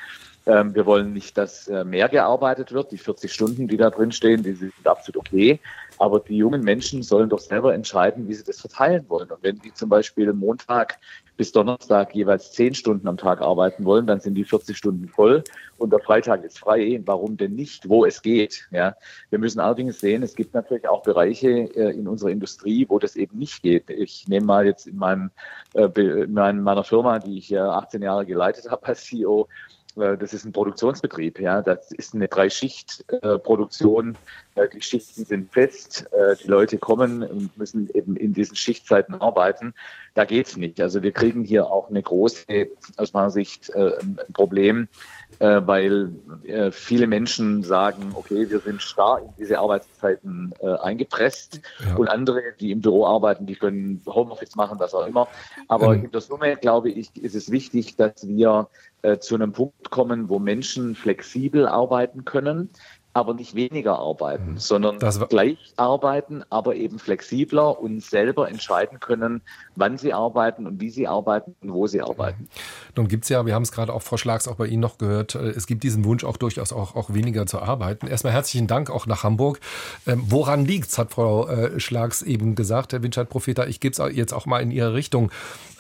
[0.47, 2.91] Ähm, wir wollen nicht, dass äh, mehr gearbeitet wird.
[2.91, 5.61] Die 40 Stunden, die da drin stehen, die sind absolut okay.
[5.99, 9.31] Aber die jungen Menschen sollen doch selber entscheiden, wie sie das verteilen wollen.
[9.31, 10.99] Und wenn die zum Beispiel Montag
[11.37, 15.45] bis Donnerstag jeweils 10 Stunden am Tag arbeiten wollen, dann sind die 40 Stunden voll
[15.79, 17.01] und der Freitag ist frei.
[17.05, 18.69] Warum denn nicht, wo es geht?
[18.71, 18.97] Ja,
[19.31, 23.17] wir müssen allerdings sehen, es gibt natürlich auch Bereiche äh, in unserer Industrie, wo das
[23.17, 23.91] eben nicht geht.
[23.91, 25.31] Ich nehme mal jetzt in, meinem,
[25.75, 29.49] äh, in meiner Firma, die ich 18 Jahre geleitet habe als CEO,
[29.95, 31.63] das ist ein Produktionsbetrieb, ja.
[31.63, 34.17] Das ist eine Drei-Schicht-Produktion.
[34.55, 36.07] Äh, die Schichten sind fest.
[36.13, 39.75] Äh, die Leute kommen und müssen eben in diesen Schichtzeiten arbeiten.
[40.15, 40.81] Da geht's nicht.
[40.81, 44.89] Also wir kriegen hier auch eine große, aus meiner Sicht, ein Problem,
[45.43, 46.13] weil
[46.71, 51.97] viele Menschen sagen, okay, wir sind starr in diese Arbeitszeiten eingepresst ja.
[51.97, 55.27] und andere, die im Büro arbeiten, die können Homeoffice machen, was auch immer.
[55.69, 56.05] Aber ähm.
[56.05, 58.69] in der Summe, glaube ich, ist es wichtig, dass wir
[59.03, 62.71] äh, zu einem Punkt kommen, wo Menschen flexibel arbeiten können,
[63.15, 64.59] aber nicht weniger arbeiten, mhm.
[64.59, 69.43] sondern gleich arbeiten, aber eben flexibler und selber entscheiden können,
[69.77, 72.49] wann sie arbeiten und wie sie arbeiten und wo sie arbeiten.
[72.97, 74.99] Nun gibt es ja, wir haben es gerade auch Frau Schlags auch bei Ihnen noch
[74.99, 78.07] gehört, äh, es gibt diesen Wunsch auch durchaus auch, auch weniger zu arbeiten.
[78.07, 79.61] Erstmal herzlichen Dank auch nach Hamburg.
[80.07, 84.33] Ähm, woran liegt's, hat Frau äh, Schlags eben gesagt, Herr Winscheid-Profeta, ich gebe es jetzt
[84.33, 85.31] auch mal in Ihre Richtung,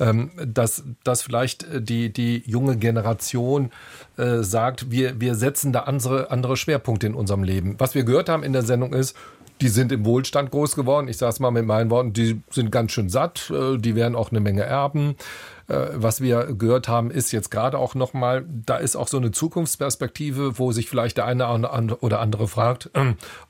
[0.00, 3.70] ähm, dass, dass vielleicht äh, die, die junge Generation
[4.18, 7.76] äh, sagt, wir, wir setzen da andere, andere Schwerpunkte in unserem Leben.
[7.78, 9.16] Was wir gehört haben in der Sendung ist,
[9.62, 11.06] die sind im Wohlstand groß geworden.
[11.08, 14.16] Ich sage es mal mit meinen Worten, die sind ganz schön satt, äh, die werden
[14.16, 15.16] auch eine Menge erben.
[15.68, 19.30] Äh, was wir gehört haben, ist jetzt gerade auch nochmal, da ist auch so eine
[19.30, 21.48] Zukunftsperspektive, wo sich vielleicht der eine
[22.00, 22.90] oder andere fragt,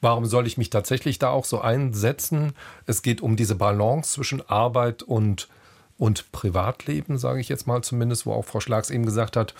[0.00, 2.52] warum soll ich mich tatsächlich da auch so einsetzen?
[2.86, 5.48] Es geht um diese Balance zwischen Arbeit und,
[5.96, 9.54] und Privatleben, sage ich jetzt mal zumindest, wo auch Frau Schlags eben gesagt hat,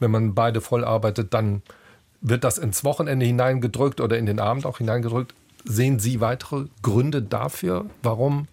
[0.00, 1.62] wenn man beide voll arbeitet, dann
[2.20, 5.34] wird das ins Wochenende hineingedrückt oder in den Abend auch hineingedrückt.
[5.64, 8.48] Sehen Sie weitere Gründe dafür, warum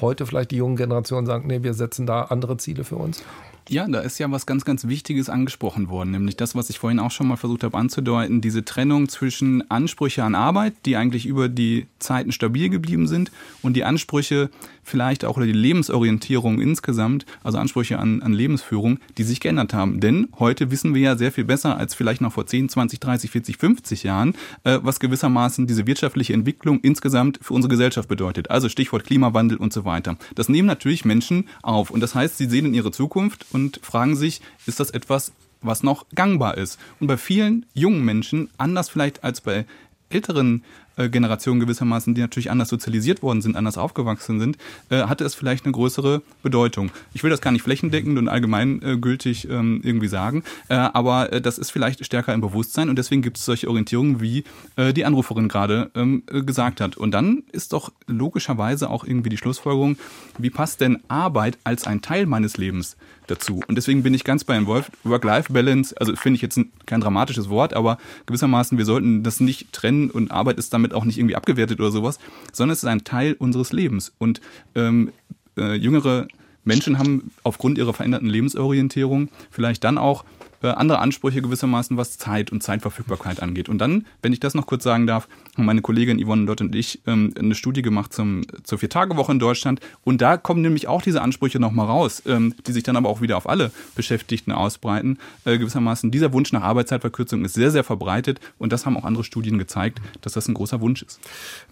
[0.00, 3.22] heute vielleicht die jungen Generationen sagen, nee, wir setzen da andere Ziele für uns?
[3.70, 6.98] Ja, da ist ja was ganz, ganz Wichtiges angesprochen worden, nämlich das, was ich vorhin
[6.98, 11.50] auch schon mal versucht habe anzudeuten, diese Trennung zwischen Ansprüche an Arbeit, die eigentlich über
[11.50, 14.48] die Zeiten stabil geblieben sind, und die Ansprüche
[14.82, 20.00] vielleicht auch oder die Lebensorientierung insgesamt, also Ansprüche an, an Lebensführung, die sich geändert haben.
[20.00, 23.30] Denn heute wissen wir ja sehr viel besser als vielleicht noch vor 10, 20, 30,
[23.30, 28.50] 40, 50 Jahren, äh, was gewissermaßen diese wirtschaftliche Entwicklung insgesamt für unsere Gesellschaft bedeutet.
[28.50, 30.16] Also Stichwort Klimawandel und so weiter.
[30.34, 31.90] Das nehmen natürlich Menschen auf.
[31.90, 35.82] Und das heißt, sie sehen in ihre Zukunft und fragen sich, ist das etwas, was
[35.82, 36.78] noch gangbar ist.
[37.00, 39.66] Und bei vielen jungen Menschen, anders vielleicht als bei
[40.10, 40.62] älteren
[40.96, 44.58] äh, Generationen gewissermaßen, die natürlich anders sozialisiert worden sind, anders aufgewachsen sind,
[44.90, 46.90] äh, hatte es vielleicht eine größere Bedeutung.
[47.14, 51.58] Ich will das gar nicht flächendeckend und allgemeingültig ähm, irgendwie sagen, äh, aber äh, das
[51.58, 54.44] ist vielleicht stärker im Bewusstsein und deswegen gibt es solche Orientierungen, wie
[54.76, 56.96] äh, die Anruferin gerade ähm, äh, gesagt hat.
[56.96, 59.98] Und dann ist doch logischerweise auch irgendwie die Schlussfolgerung,
[60.38, 62.96] wie passt denn Arbeit als ein Teil meines Lebens
[63.30, 63.60] dazu?
[63.68, 67.98] Und deswegen bin ich ganz bei Work-Life-Balance, also finde ich jetzt kein dramatisches Wort, aber
[68.26, 71.80] gewissermaßen, wir sollten das nicht trennen und Arbeit ist damit damit auch nicht irgendwie abgewertet
[71.80, 72.18] oder sowas,
[72.52, 74.12] sondern es ist ein Teil unseres Lebens.
[74.18, 74.40] Und
[74.74, 75.12] ähm,
[75.56, 76.28] äh, jüngere
[76.64, 80.24] Menschen haben aufgrund ihrer veränderten Lebensorientierung vielleicht dann auch
[80.62, 83.68] äh, andere Ansprüche gewissermaßen, was Zeit und Zeitverfügbarkeit angeht.
[83.68, 86.74] Und dann, wenn ich das noch kurz sagen darf, haben meine Kollegin Yvonne Lott und
[86.74, 89.80] ich ähm, eine Studie gemacht zum, zur Vier-Tage-Woche in Deutschland.
[90.04, 93.20] Und da kommen nämlich auch diese Ansprüche nochmal raus, ähm, die sich dann aber auch
[93.20, 95.18] wieder auf alle Beschäftigten ausbreiten.
[95.44, 98.40] Äh, gewissermaßen, dieser Wunsch nach Arbeitszeitverkürzung ist sehr, sehr verbreitet.
[98.58, 101.20] Und das haben auch andere Studien gezeigt, dass das ein großer Wunsch ist.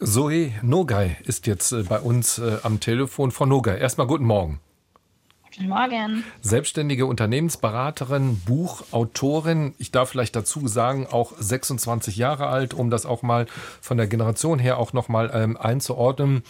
[0.00, 3.30] Zoe Nogay ist jetzt äh, bei uns äh, am Telefon.
[3.30, 4.60] Frau Nogay, erstmal guten Morgen.
[5.56, 6.24] Guten Morgen.
[6.42, 9.74] Selbstständige Unternehmensberaterin, Buchautorin.
[9.78, 13.46] Ich darf vielleicht dazu sagen, auch 26 Jahre alt, um das auch mal
[13.80, 16.42] von der Generation her auch noch mal ähm, einzuordnen.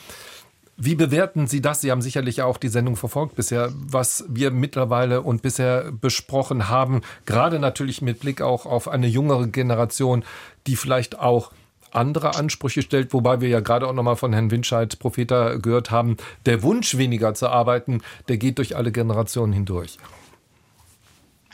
[0.77, 1.83] Wie bewerten Sie das?
[1.83, 7.03] Sie haben sicherlich auch die Sendung verfolgt bisher, was wir mittlerweile und bisher besprochen haben.
[7.27, 10.25] Gerade natürlich mit Blick auch auf eine jüngere Generation,
[10.67, 11.53] die vielleicht auch
[11.97, 16.17] andere Ansprüche stellt, wobei wir ja gerade auch nochmal von Herrn Winscheid, Propheter, gehört haben,
[16.45, 19.99] der Wunsch weniger zu arbeiten, der geht durch alle Generationen hindurch.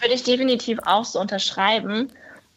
[0.00, 2.10] Würde ich definitiv auch so unterschreiben.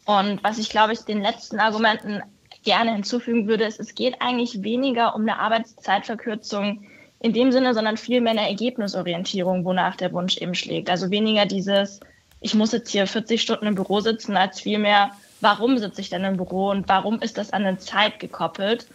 [0.04, 2.22] Und was ich, glaube ich, den letzten Argumenten
[2.64, 6.84] gerne hinzufügen würde, ist, es geht eigentlich weniger um eine Arbeitszeitverkürzung
[7.20, 10.90] in dem Sinne, sondern vielmehr eine Ergebnisorientierung, wonach der Wunsch eben schlägt.
[10.90, 12.00] Also weniger dieses,
[12.40, 16.24] ich muss jetzt hier 40 Stunden im Büro sitzen, als vielmehr, warum sitze ich denn
[16.24, 18.86] im Büro und warum ist das an eine Zeit gekoppelt?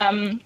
[0.00, 0.40] Ähm,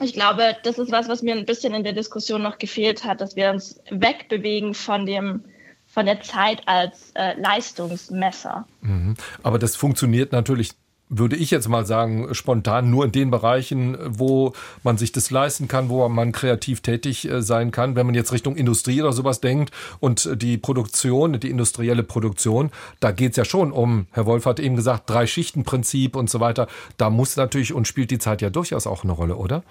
[0.00, 3.20] ich glaube, das ist was, was mir ein bisschen in der Diskussion noch gefehlt hat,
[3.20, 5.44] dass wir uns wegbewegen von dem
[5.86, 8.66] von der Zeit als äh, Leistungsmesser.
[8.82, 9.14] Mhm.
[9.42, 10.72] Aber das funktioniert natürlich
[11.08, 14.52] würde ich jetzt mal sagen, spontan nur in den Bereichen, wo
[14.82, 17.96] man sich das leisten kann, wo man kreativ tätig äh, sein kann.
[17.96, 23.10] Wenn man jetzt Richtung Industrie oder sowas denkt und die Produktion, die industrielle Produktion, da
[23.10, 26.68] geht es ja schon um, Herr Wolf hat eben gesagt, Drei-Schichten-Prinzip und so weiter.
[26.96, 29.62] Da muss natürlich und spielt die Zeit ja durchaus auch eine Rolle, oder?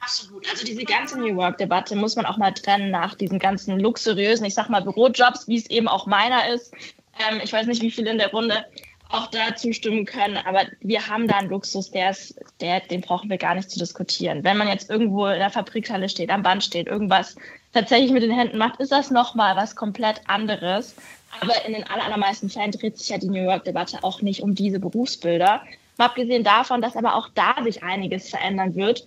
[0.00, 0.48] Absolut.
[0.50, 4.54] Also diese ganze New Work-Debatte muss man auch mal trennen nach diesen ganzen luxuriösen, ich
[4.54, 6.72] sag mal, Bürojobs, wie es eben auch meiner ist.
[7.18, 8.64] Ähm, ich weiß nicht, wie viele in der Runde
[9.08, 13.30] auch da zustimmen können, aber wir haben da einen Luxus, der ist, der, den brauchen
[13.30, 14.42] wir gar nicht zu diskutieren.
[14.42, 17.36] Wenn man jetzt irgendwo in der Fabrikhalle steht, am Band steht, irgendwas
[17.72, 20.96] tatsächlich mit den Händen macht, ist das nochmal was komplett anderes.
[21.40, 24.80] Aber in den allermeisten Fällen dreht sich ja die New York-Debatte auch nicht um diese
[24.80, 25.62] Berufsbilder.
[25.98, 29.06] Mal abgesehen davon, dass aber auch da sich einiges verändern wird.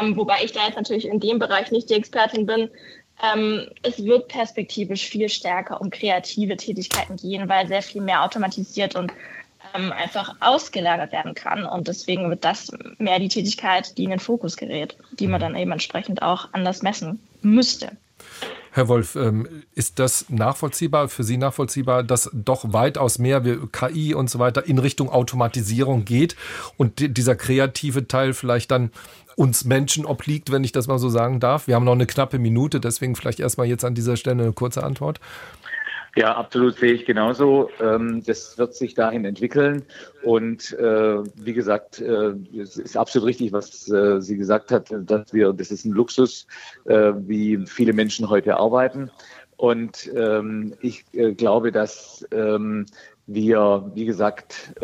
[0.00, 2.70] Ähm, wobei ich da jetzt natürlich in dem Bereich nicht die Expertin bin,
[3.22, 8.96] ähm, es wird perspektivisch viel stärker um kreative Tätigkeiten gehen, weil sehr viel mehr automatisiert
[8.96, 9.12] und
[9.74, 11.64] ähm, einfach ausgelagert werden kann.
[11.64, 15.56] Und deswegen wird das mehr die Tätigkeit, die in den Fokus gerät, die man dann
[15.56, 17.96] eben entsprechend auch anders messen müsste.
[18.74, 24.14] Herr Wolf, ähm, ist das nachvollziehbar, für Sie nachvollziehbar, dass doch weitaus mehr wie KI
[24.14, 26.36] und so weiter in Richtung Automatisierung geht
[26.78, 28.90] und dieser kreative Teil vielleicht dann
[29.36, 31.66] uns Menschen obliegt, wenn ich das mal so sagen darf.
[31.66, 34.82] Wir haben noch eine knappe Minute, deswegen vielleicht erstmal jetzt an dieser Stelle eine kurze
[34.82, 35.20] Antwort.
[36.14, 37.70] Ja, absolut sehe ich genauso.
[37.80, 39.82] Ähm, das wird sich dahin entwickeln.
[40.22, 45.32] Und äh, wie gesagt, äh, es ist absolut richtig, was äh, sie gesagt hat, dass
[45.32, 46.46] wir, das ist ein Luxus,
[46.84, 49.10] wie viele Menschen heute arbeiten.
[49.56, 51.04] Und ähm, ich
[51.36, 52.86] glaube, dass ähm,
[53.26, 54.74] wir, wie gesagt,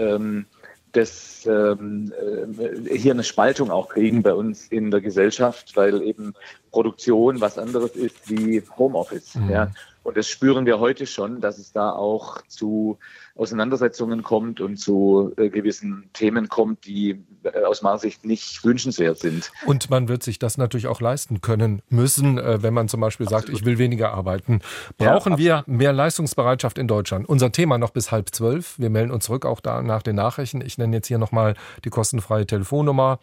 [0.98, 6.34] das ähm, äh, hier eine Spaltung auch kriegen bei uns in der Gesellschaft, weil eben
[6.70, 9.36] Produktion was anderes ist wie Homeoffice.
[9.36, 9.50] Mhm.
[9.50, 9.70] Ja.
[10.08, 12.98] Und das spüren wir heute schon, dass es da auch zu
[13.34, 19.18] Auseinandersetzungen kommt und zu äh, gewissen Themen kommt, die äh, aus meiner Sicht nicht wünschenswert
[19.18, 19.52] sind.
[19.66, 23.26] Und man wird sich das natürlich auch leisten können müssen, äh, wenn man zum Beispiel
[23.26, 23.48] absolut.
[23.48, 24.60] sagt, ich will weniger arbeiten.
[24.96, 27.28] Brauchen ja, wir mehr Leistungsbereitschaft in Deutschland?
[27.28, 28.78] Unser Thema noch bis halb zwölf.
[28.78, 30.62] Wir melden uns zurück auch da nach den Nachrichten.
[30.62, 31.54] Ich nenne jetzt hier nochmal
[31.84, 33.18] die kostenfreie Telefonnummer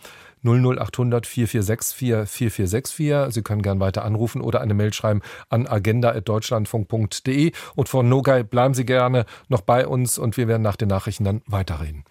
[0.45, 1.95] 00800 4464
[2.27, 3.33] 4464.
[3.33, 7.51] Sie können gern weiter anrufen oder eine Mail schreiben an agenda.deutschlandfunk.de.
[7.75, 11.23] Und von Nogai bleiben Sie gerne noch bei uns und wir werden nach den Nachrichten
[11.23, 12.03] dann weiterreden.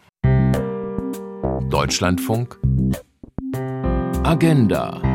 [1.71, 2.59] Deutschlandfunk
[4.23, 5.14] Agenda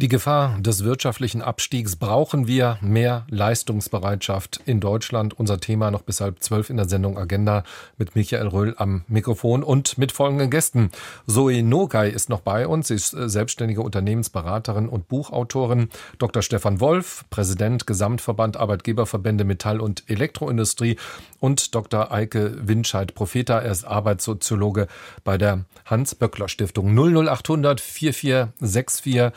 [0.00, 5.36] Die Gefahr des wirtschaftlichen Abstiegs brauchen wir mehr Leistungsbereitschaft in Deutschland.
[5.36, 7.64] Unser Thema noch bis halb zwölf in der Sendung Agenda
[7.96, 10.92] mit Michael Röhl am Mikrofon und mit folgenden Gästen.
[11.26, 12.86] Zoe Nogai ist noch bei uns.
[12.86, 15.88] Sie ist äh, selbstständige Unternehmensberaterin und Buchautorin.
[16.18, 16.42] Dr.
[16.42, 20.96] Stefan Wolf, Präsident Gesamtverband Arbeitgeberverbände Metall- und Elektroindustrie
[21.40, 22.12] und Dr.
[22.12, 23.58] Eike Winscheid Profeta.
[23.58, 24.86] Er ist Arbeitssoziologe
[25.24, 29.32] bei der Hans-Böckler-Stiftung 00800 4464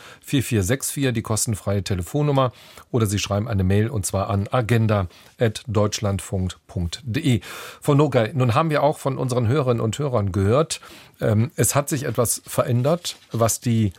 [0.60, 2.52] 4464, die kostenfreie Telefonnummer,
[2.90, 7.40] oder Sie schreiben eine Mail und zwar an agenda.deutschlandfunk.de.
[7.80, 10.80] Von Nogay, nun haben wir auch von unseren Hörerinnen und Hörern gehört,
[11.20, 13.92] ähm, es hat sich etwas verändert, was die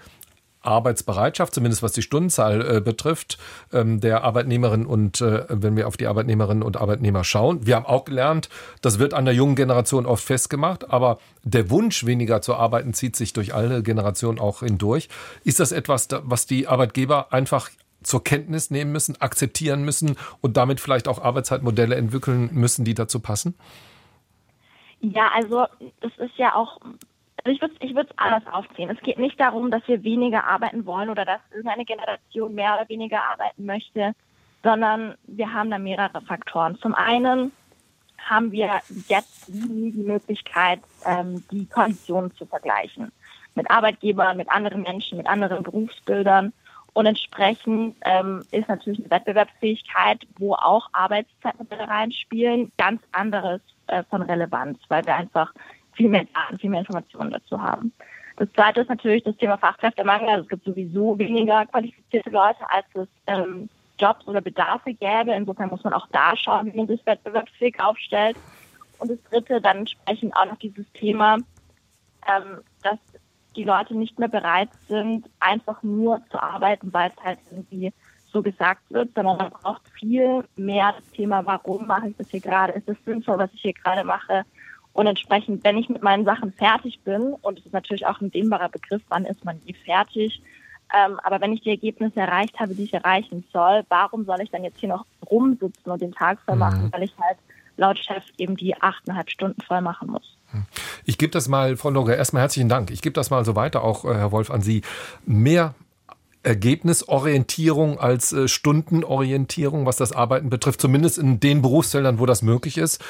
[0.63, 3.37] Arbeitsbereitschaft, zumindest was die Stundenzahl äh, betrifft,
[3.71, 7.65] ähm, der Arbeitnehmerinnen und äh, wenn wir auf die Arbeitnehmerinnen und Arbeitnehmer schauen.
[7.65, 8.49] Wir haben auch gelernt,
[8.81, 13.15] das wird an der jungen Generation oft festgemacht, aber der Wunsch, weniger zu arbeiten, zieht
[13.15, 15.09] sich durch alle Generationen auch hindurch.
[15.43, 17.69] Ist das etwas, was die Arbeitgeber einfach
[18.03, 23.19] zur Kenntnis nehmen müssen, akzeptieren müssen und damit vielleicht auch Arbeitszeitmodelle entwickeln müssen, die dazu
[23.19, 23.55] passen?
[24.99, 25.65] Ja, also
[25.99, 26.79] das ist ja auch
[27.43, 28.89] also ich würde ich es anders aufziehen.
[28.89, 32.87] Es geht nicht darum, dass wir weniger arbeiten wollen oder dass irgendeine Generation mehr oder
[32.87, 34.13] weniger arbeiten möchte,
[34.63, 36.77] sondern wir haben da mehrere Faktoren.
[36.79, 37.51] Zum einen
[38.17, 43.11] haben wir jetzt nie die Möglichkeit, ähm, die Konditionen zu vergleichen
[43.55, 46.53] mit Arbeitgebern, mit anderen Menschen, mit anderen Berufsbildern.
[46.93, 54.21] Und entsprechend ähm, ist natürlich eine Wettbewerbsfähigkeit, wo auch Arbeitszeitmodelle reinspielen, ganz anderes äh, von
[54.21, 55.53] Relevanz, weil wir einfach
[55.95, 57.93] viel mehr Daten, viel mehr Informationen dazu haben.
[58.37, 60.29] Das zweite ist natürlich das Thema Fachkräftemangel.
[60.29, 63.69] Also es gibt sowieso weniger qualifizierte Leute, als es ähm,
[63.99, 65.33] Jobs oder Bedarfe gäbe.
[65.33, 68.37] Insofern muss man auch da schauen, wie man sich wettbewerbsfähig aufstellt.
[68.99, 71.37] Und das Dritte, dann entsprechend auch noch dieses Thema,
[72.27, 72.97] ähm, dass
[73.55, 77.93] die Leute nicht mehr bereit sind, einfach nur zu arbeiten, weil es halt irgendwie
[78.31, 82.39] so gesagt wird, sondern man braucht viel mehr das Thema, warum mache ich das hier
[82.39, 82.73] gerade?
[82.73, 84.43] Ist es sinnvoll, was ich hier gerade mache?
[84.93, 88.31] Und entsprechend, wenn ich mit meinen Sachen fertig bin, und es ist natürlich auch ein
[88.31, 90.41] dehnbarer Begriff, wann ist man nie fertig,
[90.93, 94.51] ähm, aber wenn ich die Ergebnisse erreicht habe, die ich erreichen soll, warum soll ich
[94.51, 96.93] dann jetzt hier noch rumsitzen und den Tag voll machen, mhm.
[96.93, 97.37] weil ich halt
[97.77, 100.37] laut Chef eben die achteinhalb Stunden voll machen muss.
[101.05, 102.91] Ich gebe das mal, Frau Logge, erstmal herzlichen Dank.
[102.91, 104.83] Ich gebe das mal so weiter, auch äh, Herr Wolf, an Sie.
[105.25, 105.73] Mehr
[106.43, 112.77] Ergebnisorientierung als äh, Stundenorientierung, was das Arbeiten betrifft, zumindest in den Berufsfeldern, wo das möglich
[112.77, 113.03] ist.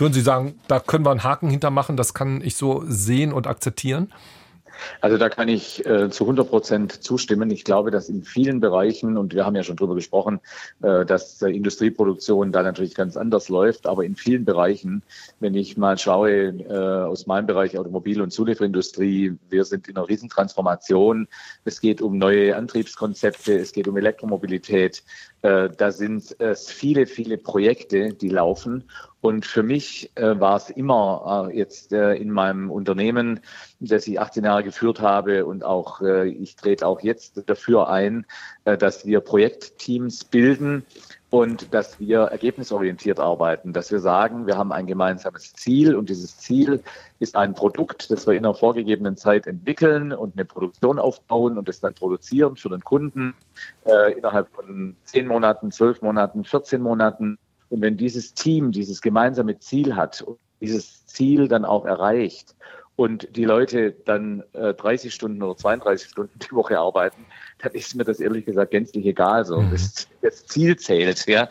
[0.00, 3.46] Würden Sie sagen, da können wir einen Haken hintermachen, das kann ich so sehen und
[3.46, 4.10] akzeptieren?
[5.00, 7.50] Also da kann ich äh, zu 100 Prozent zustimmen.
[7.50, 10.40] Ich glaube, dass in vielen Bereichen, und wir haben ja schon drüber gesprochen,
[10.82, 15.02] äh, dass äh, Industrieproduktion da natürlich ganz anders läuft, aber in vielen Bereichen,
[15.40, 20.08] wenn ich mal schaue äh, aus meinem Bereich Automobil- und Zulieferindustrie, wir sind in einer
[20.08, 21.28] Riesentransformation.
[21.64, 25.02] Es geht um neue Antriebskonzepte, es geht um Elektromobilität.
[25.42, 28.84] Äh, da sind es viele, viele Projekte, die laufen.
[29.20, 33.40] Und für mich äh, war es immer äh, jetzt äh, in meinem Unternehmen,
[33.80, 38.26] das ich 18 Jahre geführt habe und auch äh, ich trete auch jetzt dafür ein,
[38.64, 40.84] äh, dass wir Projektteams bilden
[41.30, 46.36] und dass wir ergebnisorientiert arbeiten, dass wir sagen, wir haben ein gemeinsames Ziel und dieses
[46.36, 46.82] Ziel
[47.20, 51.68] ist ein Produkt, das wir in einer vorgegebenen Zeit entwickeln und eine Produktion aufbauen und
[51.68, 53.34] es dann produzieren für den Kunden
[53.86, 57.38] äh, innerhalb von zehn Monaten, zwölf Monaten, 14 Monaten.
[57.70, 62.54] Und wenn dieses Team dieses gemeinsame Ziel hat und dieses Ziel dann auch erreicht
[63.00, 67.24] und die Leute dann äh, 30 Stunden oder 32 Stunden die Woche arbeiten,
[67.60, 69.46] dann ist mir das ehrlich gesagt gänzlich egal.
[69.46, 69.70] So, mhm.
[69.70, 71.48] das, das Ziel zählt, ja.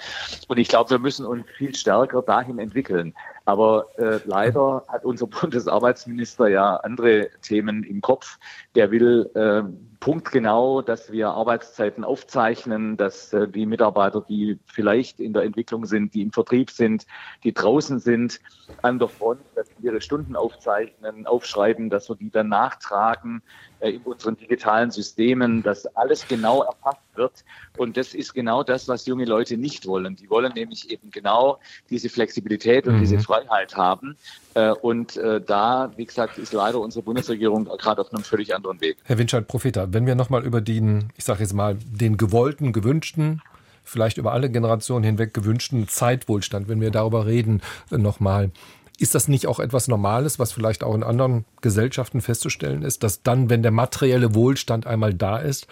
[0.47, 3.15] Und ich glaube, wir müssen uns viel stärker dahin entwickeln.
[3.49, 8.37] Aber äh, leider hat unser Bundesarbeitsminister ja andere Themen im Kopf.
[8.75, 9.63] Der will äh,
[9.99, 16.13] punktgenau, dass wir Arbeitszeiten aufzeichnen, dass äh, die Mitarbeiter, die vielleicht in der Entwicklung sind,
[16.13, 17.07] die im Vertrieb sind,
[17.43, 18.39] die draußen sind,
[18.83, 23.41] an der Front, dass wir ihre Stunden aufzeichnen, aufschreiben, dass wir die dann nachtragen
[23.79, 27.45] äh, in unseren digitalen Systemen, dass alles genau erfasst wird.
[27.77, 30.15] Und das ist genau das, was junge Leute nicht wollen.
[30.15, 31.59] Die wollen nämlich eben genau
[31.91, 33.01] diese Flexibilität und mhm.
[33.01, 34.17] diese Freiheit haben.
[34.55, 38.81] Äh, und äh, da, wie gesagt, ist leider unsere Bundesregierung gerade auf einem völlig anderen
[38.81, 38.97] Weg.
[39.03, 43.43] Herr Winscheid, Profiter, wenn wir nochmal über den, ich sage jetzt mal, den gewollten, gewünschten
[43.83, 48.51] vielleicht über alle Generationen hinweg gewünschten Zeitwohlstand, wenn wir darüber reden, nochmal.
[48.99, 53.23] Ist das nicht auch etwas Normales, was vielleicht auch in anderen Gesellschaften festzustellen ist, dass
[53.23, 55.67] dann, wenn der materielle Wohlstand einmal da ist,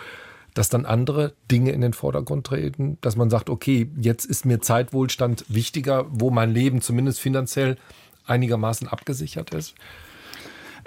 [0.58, 4.60] dass dann andere Dinge in den Vordergrund treten, dass man sagt, okay, jetzt ist mir
[4.60, 7.78] Zeitwohlstand wichtiger, wo mein Leben zumindest finanziell
[8.26, 9.76] einigermaßen abgesichert ist?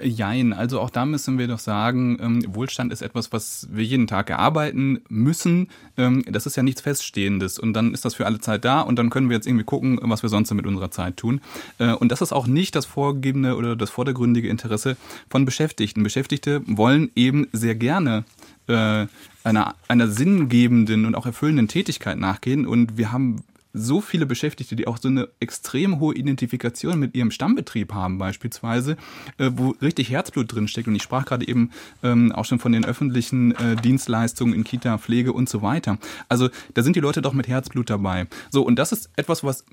[0.03, 4.07] Jein, also auch da müssen wir doch sagen, ähm, Wohlstand ist etwas, was wir jeden
[4.07, 5.69] Tag erarbeiten müssen.
[5.97, 8.99] Ähm, das ist ja nichts Feststehendes und dann ist das für alle Zeit da und
[8.99, 11.41] dann können wir jetzt irgendwie gucken, was wir sonst mit unserer Zeit tun.
[11.79, 14.97] Äh, und das ist auch nicht das vorgegebene oder das vordergründige Interesse
[15.29, 16.03] von Beschäftigten.
[16.03, 18.25] Beschäftigte wollen eben sehr gerne
[18.69, 19.07] äh,
[19.45, 23.43] einer, einer sinngebenden und auch erfüllenden Tätigkeit nachgehen und wir haben
[23.73, 28.97] so viele Beschäftigte, die auch so eine extrem hohe Identifikation mit ihrem Stammbetrieb haben, beispielsweise,
[29.39, 30.89] äh, wo richtig Herzblut drinsteckt.
[30.89, 31.71] Und ich sprach gerade eben
[32.03, 35.99] ähm, auch schon von den öffentlichen äh, Dienstleistungen in Kita, Pflege und so weiter.
[36.29, 38.27] Also da sind die Leute doch mit Herzblut dabei.
[38.51, 39.65] So, und das ist etwas, was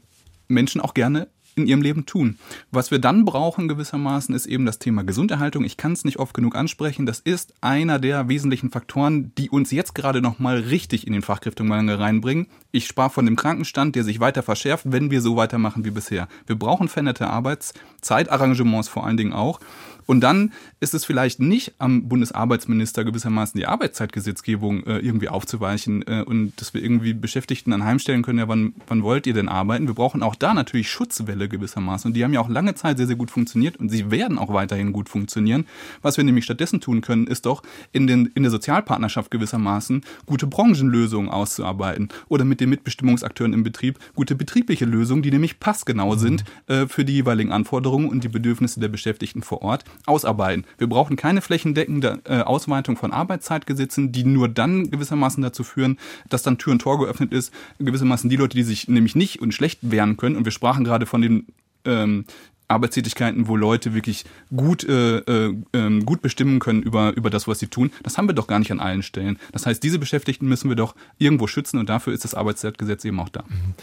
[0.47, 1.27] Menschen auch gerne
[1.57, 2.37] in ihrem Leben tun.
[2.71, 5.63] Was wir dann brauchen gewissermaßen ist eben das Thema Gesunderhaltung.
[5.63, 7.05] Ich kann es nicht oft genug ansprechen.
[7.05, 11.21] Das ist einer der wesentlichen Faktoren, die uns jetzt gerade noch mal richtig in den
[11.21, 12.47] Fachkräftemangel reinbringen.
[12.71, 16.27] Ich sprach von dem Krankenstand, der sich weiter verschärft, wenn wir so weitermachen wie bisher.
[16.45, 19.59] Wir brauchen veränderte Arbeitszeitarrangements vor allen Dingen auch.
[20.07, 26.23] Und dann ist es vielleicht nicht am Bundesarbeitsminister gewissermaßen die Arbeitszeitgesetzgebung äh, irgendwie aufzuweichen äh,
[26.25, 29.85] und dass wir irgendwie Beschäftigten anheimstellen können, ja, wann, wann wollt ihr denn arbeiten?
[29.85, 32.09] Wir brauchen auch da natürlich Schutzwelle gewissermaßen.
[32.09, 34.53] Und die haben ja auch lange Zeit sehr, sehr gut funktioniert und sie werden auch
[34.53, 35.65] weiterhin gut funktionieren.
[36.01, 40.47] Was wir nämlich stattdessen tun können, ist doch in, den, in der Sozialpartnerschaft gewissermaßen gute
[40.47, 46.45] Branchenlösungen auszuarbeiten oder mit den Mitbestimmungsakteuren im Betrieb gute betriebliche Lösungen, die nämlich passgenau sind
[46.67, 50.65] äh, für die jeweiligen Anforderungen und die Bedürfnisse der Beschäftigten vor Ort ausarbeiten.
[50.77, 55.97] Wir brauchen keine flächendeckende äh, Ausweitung von Arbeitszeitgesetzen, die nur dann gewissermaßen dazu führen,
[56.29, 57.53] dass dann Tür und Tor geöffnet ist.
[57.79, 60.35] Gewissermaßen die Leute, die sich nämlich nicht und schlecht wehren können.
[60.35, 61.47] Und wir sprachen gerade von den
[61.85, 62.25] ähm,
[62.67, 64.25] Arbeitstätigkeiten, wo Leute wirklich
[64.55, 67.91] gut, äh, äh, ähm, gut bestimmen können über, über das, was sie tun.
[68.03, 69.39] Das haben wir doch gar nicht an allen Stellen.
[69.53, 73.19] Das heißt, diese Beschäftigten müssen wir doch irgendwo schützen und dafür ist das Arbeitszeitgesetz eben
[73.19, 73.43] auch da.
[73.47, 73.73] Mhm.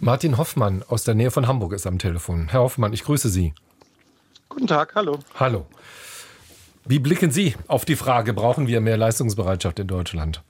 [0.00, 2.48] Martin Hoffmann aus der Nähe von Hamburg ist am Telefon.
[2.48, 3.52] Herr Hoffmann, ich grüße Sie.
[4.50, 5.18] Guten Tag, hallo.
[5.38, 5.66] Hallo.
[6.84, 10.42] Wie blicken Sie auf die Frage, brauchen wir mehr Leistungsbereitschaft in Deutschland?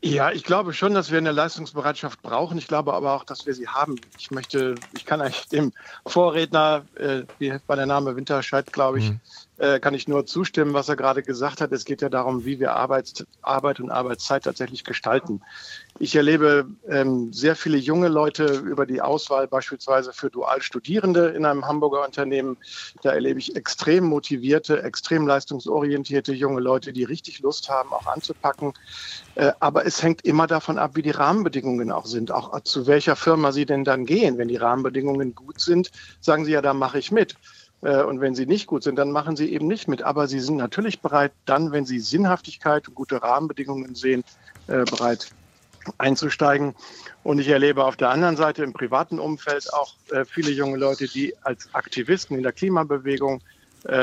[0.00, 2.56] Ja, ich glaube schon, dass wir eine Leistungsbereitschaft brauchen.
[2.56, 3.96] Ich glaube aber auch, dass wir sie haben.
[4.16, 5.72] Ich möchte, ich kann eigentlich dem
[6.06, 9.20] Vorredner, äh, wie war der Name Winterscheid, glaube ich, mhm
[9.58, 11.72] äh, kann ich nur zustimmen, was er gerade gesagt hat.
[11.72, 15.40] Es geht ja darum, wie wir Arbeit, Arbeit und Arbeitszeit tatsächlich gestalten.
[15.98, 21.66] Ich erlebe ähm, sehr viele junge Leute über die Auswahl beispielsweise für Dualstudierende in einem
[21.66, 22.56] Hamburger Unternehmen.
[23.02, 28.72] Da erlebe ich extrem motivierte, extrem leistungsorientierte junge Leute, die richtig Lust haben, auch anzupacken.
[29.34, 33.16] Äh, aber es hängt immer davon ab, wie die Rahmenbedingungen auch sind, auch zu welcher
[33.16, 34.38] Firma sie denn dann gehen.
[34.38, 35.90] Wenn die Rahmenbedingungen gut sind,
[36.20, 37.34] sagen sie ja, da mache ich mit.
[37.82, 40.02] Äh, und wenn sie nicht gut sind, dann machen sie eben nicht mit.
[40.02, 44.24] Aber sie sind natürlich bereit, dann, wenn sie Sinnhaftigkeit und gute Rahmenbedingungen sehen,
[44.66, 45.30] äh, bereit
[45.96, 46.74] einzusteigen.
[47.22, 51.08] Und ich erlebe auf der anderen Seite im privaten Umfeld auch äh, viele junge Leute,
[51.08, 53.42] die als Aktivisten in der Klimabewegung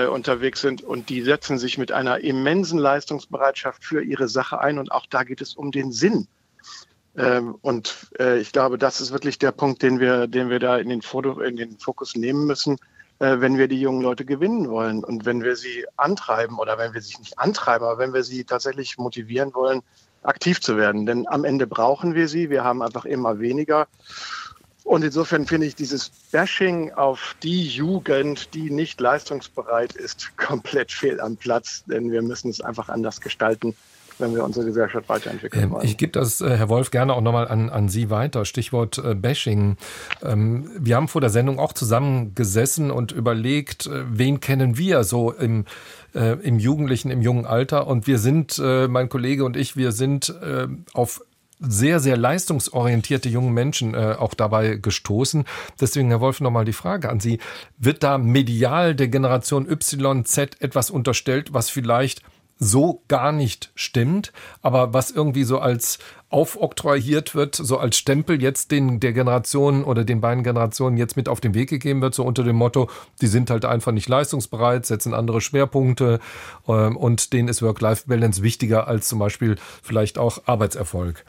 [0.10, 4.80] unterwegs sind und die setzen sich mit einer immensen Leistungsbereitschaft für ihre Sache ein.
[4.80, 6.30] Und auch da geht es um den Sinn.
[7.18, 8.08] Ähm, und
[8.40, 11.42] ich glaube, das ist wirklich der Punkt, den wir, den wir da in den, Foto,
[11.42, 12.78] in den Fokus nehmen müssen
[13.20, 16.94] äh, wenn wir die jungen Leute gewinnen wollen und wenn wir sie antreiben oder wenn
[16.94, 19.82] wir sich nicht antreiben, aber wenn wir sie tatsächlich motivieren wollen,
[20.24, 21.06] aktiv zu werden.
[21.06, 22.50] Denn am Ende brauchen wir sie.
[22.50, 23.88] Wir haben einfach immer weniger.
[24.84, 31.20] Und insofern finde ich dieses Bashing auf die Jugend, die nicht leistungsbereit ist, komplett fehl
[31.20, 31.84] am Platz.
[31.88, 33.76] Denn wir müssen es einfach anders gestalten
[34.18, 35.86] wenn wir unsere Gesellschaft weiterentwickeln ähm, wollen.
[35.86, 38.46] Ich gebe das, äh, Herr Wolf, gerne auch nochmal an, an Sie weiter.
[38.46, 39.78] Stichwort äh, Bashing.
[40.24, 45.32] Ähm, wir haben vor der Sendung auch zusammengesessen und überlegt, äh, wen kennen wir so
[45.32, 45.66] im,
[46.14, 47.88] im Jugendlichen, im jungen Alter.
[47.88, 50.34] Und wir sind, mein Kollege und ich, wir sind
[50.94, 51.20] auf
[51.60, 55.46] sehr, sehr leistungsorientierte junge Menschen äh, auch dabei gestoßen.
[55.80, 57.40] Deswegen, Herr Wolf, nochmal die Frage an Sie.
[57.78, 62.22] Wird da medial der Generation Y, Z etwas unterstellt, was vielleicht
[62.58, 64.32] so gar nicht stimmt,
[64.62, 66.00] aber was irgendwie so als
[66.30, 71.30] aufoktroyiert wird, so als Stempel jetzt den der Generation oder den beiden Generationen jetzt mit
[71.30, 72.90] auf den Weg gegeben wird, so unter dem Motto,
[73.22, 76.20] die sind halt einfach nicht leistungsbereit, setzen andere Schwerpunkte
[76.68, 81.26] ähm, und denen ist Work-Life-Balance wichtiger als zum Beispiel vielleicht auch Arbeitserfolg.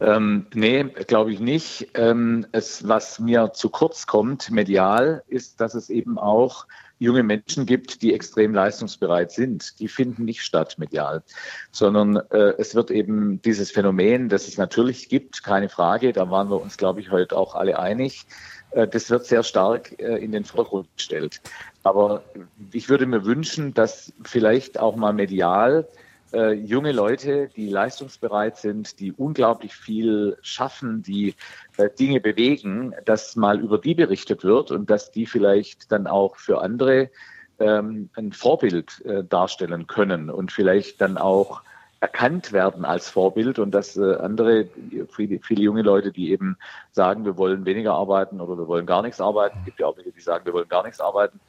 [0.00, 1.90] Ähm, nee, glaube ich nicht.
[1.94, 6.66] Ähm, es, was mir zu kurz kommt, medial, ist, dass es eben auch
[6.98, 9.78] junge Menschen gibt, die extrem leistungsbereit sind.
[9.80, 11.22] Die finden nicht statt medial,
[11.70, 16.50] sondern äh, es wird eben dieses Phänomen, das es natürlich gibt, keine Frage, da waren
[16.50, 18.26] wir uns, glaube ich, heute auch alle einig,
[18.70, 21.40] äh, das wird sehr stark äh, in den Vordergrund gestellt.
[21.82, 22.24] Aber
[22.72, 25.86] ich würde mir wünschen, dass vielleicht auch mal medial
[26.34, 31.34] äh, junge Leute, die leistungsbereit sind, die unglaublich viel schaffen, die
[31.76, 36.36] äh, Dinge bewegen, dass mal über die berichtet wird und dass die vielleicht dann auch
[36.36, 37.10] für andere
[37.58, 41.62] ähm, ein Vorbild äh, darstellen können und vielleicht dann auch
[42.00, 44.68] erkannt werden als Vorbild und dass äh, andere,
[45.10, 46.58] viele, viele junge Leute, die eben
[46.90, 50.12] sagen, wir wollen weniger arbeiten oder wir wollen gar nichts arbeiten, gibt ja auch welche,
[50.12, 51.40] die sagen, wir wollen gar nichts arbeiten,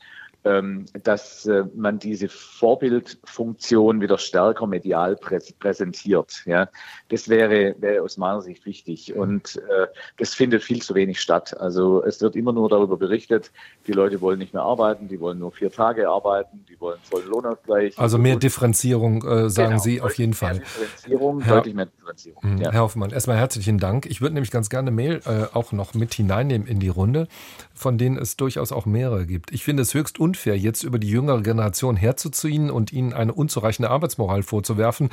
[1.04, 6.44] dass äh, man diese Vorbildfunktion wieder stärker medial präsentiert.
[6.46, 6.70] Ja,
[7.10, 9.88] das wäre, wäre aus meiner Sicht wichtig und äh,
[10.18, 11.60] das findet viel zu wenig statt.
[11.60, 13.52] Also es wird immer nur darüber berichtet,
[13.88, 17.28] die Leute wollen nicht mehr arbeiten, die wollen nur vier Tage arbeiten, die wollen vollen
[17.28, 17.98] Lohnausgleich.
[17.98, 20.56] Also mehr Differenzierung, äh, sagen genau, Sie auf jeden Fall.
[20.56, 22.44] Mehr Differenzierung, Herr, deutlich mehr Differenzierung.
[22.44, 22.72] Hm, ja.
[22.72, 24.06] Herr Hoffmann, erstmal herzlichen Dank.
[24.06, 27.28] Ich würde nämlich ganz gerne Mail äh, auch noch mit hineinnehmen in die Runde,
[27.74, 29.52] von denen es durchaus auch mehrere gibt.
[29.52, 33.34] Ich finde es höchst unfair, unfair, jetzt über die jüngere Generation herzuziehen und ihnen eine
[33.34, 35.10] unzureichende Arbeitsmoral vorzuwerfen.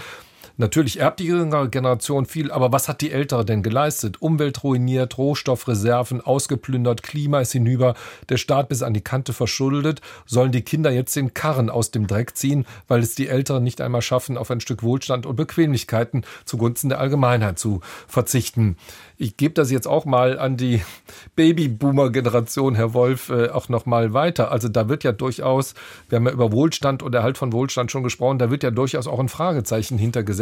[0.57, 4.21] Natürlich erbt die jüngere Generation viel, aber was hat die ältere denn geleistet?
[4.21, 7.95] Umwelt ruiniert, Rohstoffreserven ausgeplündert, Klima ist hinüber,
[8.29, 10.01] der Staat bis an die Kante verschuldet.
[10.27, 13.81] Sollen die Kinder jetzt den Karren aus dem Dreck ziehen, weil es die Älteren nicht
[13.81, 18.77] einmal schaffen, auf ein Stück Wohlstand und Bequemlichkeiten zugunsten der Allgemeinheit zu verzichten?
[19.17, 20.83] Ich gebe das jetzt auch mal an die
[21.37, 24.51] Babyboomer-Generation, Herr Wolf, äh, auch noch mal weiter.
[24.51, 25.75] Also da wird ja durchaus,
[26.09, 29.07] wir haben ja über Wohlstand und Erhalt von Wohlstand schon gesprochen, da wird ja durchaus
[29.07, 30.42] auch ein Fragezeichen hintergesetzt,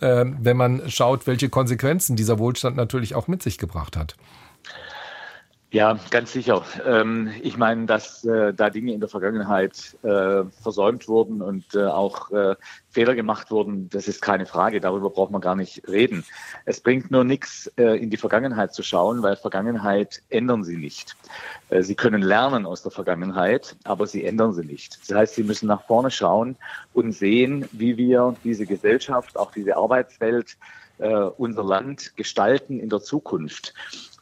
[0.00, 4.16] äh, wenn man schaut, welche Konsequenzen dieser Wohlstand natürlich auch mit sich gebracht hat.
[5.74, 6.62] Ja, ganz sicher.
[6.86, 11.86] Ähm, ich meine, dass äh, da Dinge in der Vergangenheit äh, versäumt wurden und äh,
[11.86, 12.30] auch
[12.90, 14.80] Fehler gemacht wurden, das ist keine Frage.
[14.80, 16.24] Darüber braucht man gar nicht reden.
[16.64, 21.16] Es bringt nur nichts, in die Vergangenheit zu schauen, weil Vergangenheit ändern sie nicht.
[21.70, 25.00] Sie können lernen aus der Vergangenheit, aber sie ändern sie nicht.
[25.08, 26.54] Das heißt, sie müssen nach vorne schauen
[26.92, 30.56] und sehen, wie wir diese Gesellschaft, auch diese Arbeitswelt,
[30.98, 33.74] unser Land gestalten in der Zukunft.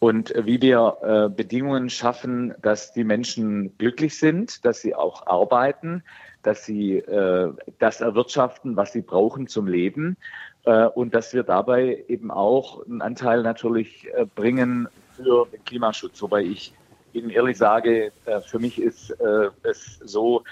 [0.03, 6.03] Und wie wir äh, Bedingungen schaffen, dass die Menschen glücklich sind, dass sie auch arbeiten,
[6.43, 10.17] dass sie äh, das erwirtschaften, was sie brauchen zum Leben
[10.65, 16.21] äh, und dass wir dabei eben auch einen Anteil natürlich äh, bringen für den Klimaschutz,
[16.21, 16.75] wobei ich
[17.13, 20.43] Ihnen ehrlich sage, äh, für mich ist äh, es so,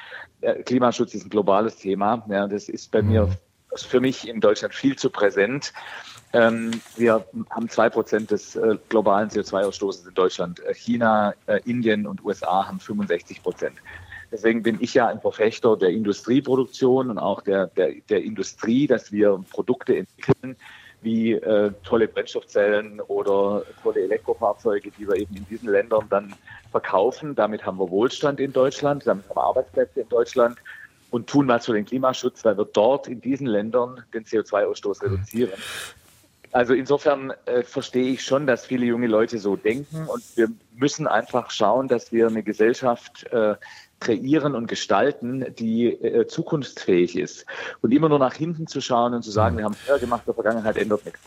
[0.65, 2.25] Klimaschutz ist ein globales Thema.
[2.29, 3.29] Das ist bei mir,
[3.73, 5.73] ist für mich in Deutschland viel zu präsent.
[6.33, 10.65] Ähm, wir haben zwei Prozent des äh, globalen CO2-Ausstoßes in Deutschland.
[10.65, 13.77] Äh, China, äh, Indien und USA haben 65 Prozent.
[14.31, 19.11] Deswegen bin ich ja ein Verfechter der Industrieproduktion und auch der, der, der Industrie, dass
[19.11, 20.57] wir Produkte entwickeln,
[21.03, 26.35] wie äh, tolle Brennstoffzellen oder tolle Elektrofahrzeuge, die wir eben in diesen Ländern dann
[26.71, 27.35] verkaufen.
[27.35, 30.59] Damit haben wir Wohlstand in Deutschland, damit haben wir Arbeitsplätze in Deutschland
[31.11, 35.53] und tun was für den Klimaschutz, weil wir dort in diesen Ländern den CO2-Ausstoß reduzieren.
[36.53, 41.07] Also insofern äh, verstehe ich schon, dass viele junge Leute so denken und wir müssen
[41.07, 43.55] einfach schauen, dass wir eine Gesellschaft äh,
[44.01, 47.47] kreieren und gestalten, die äh, zukunftsfähig ist.
[47.83, 50.23] Und immer nur nach hinten zu schauen und zu sagen, wir haben es Fehler gemacht,
[50.27, 51.21] der Vergangenheit ändert nichts.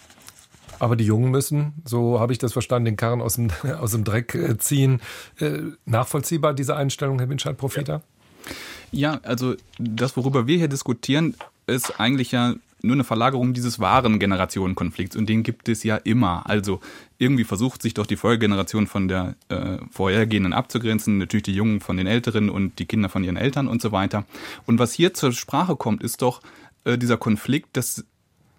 [0.80, 4.04] Aber die Jungen müssen, so habe ich das verstanden, den Karren aus dem, aus dem
[4.04, 5.00] Dreck äh, ziehen.
[5.40, 8.02] Äh, nachvollziehbar, diese Einstellung, Herr Winscheid-Profiter?
[8.46, 8.54] Ja.
[8.94, 11.36] Ja, also das, worüber wir hier diskutieren,
[11.68, 16.50] ist eigentlich ja nur eine Verlagerung dieses wahren Generationenkonflikts und den gibt es ja immer.
[16.50, 16.82] Also
[17.18, 21.96] irgendwie versucht sich doch die Folgegeneration von der äh, vorhergehenden abzugrenzen, natürlich die Jungen von
[21.96, 24.26] den Älteren und die Kinder von ihren Eltern und so weiter.
[24.66, 26.42] Und was hier zur Sprache kommt, ist doch
[26.84, 28.06] äh, dieser Konflikt, dass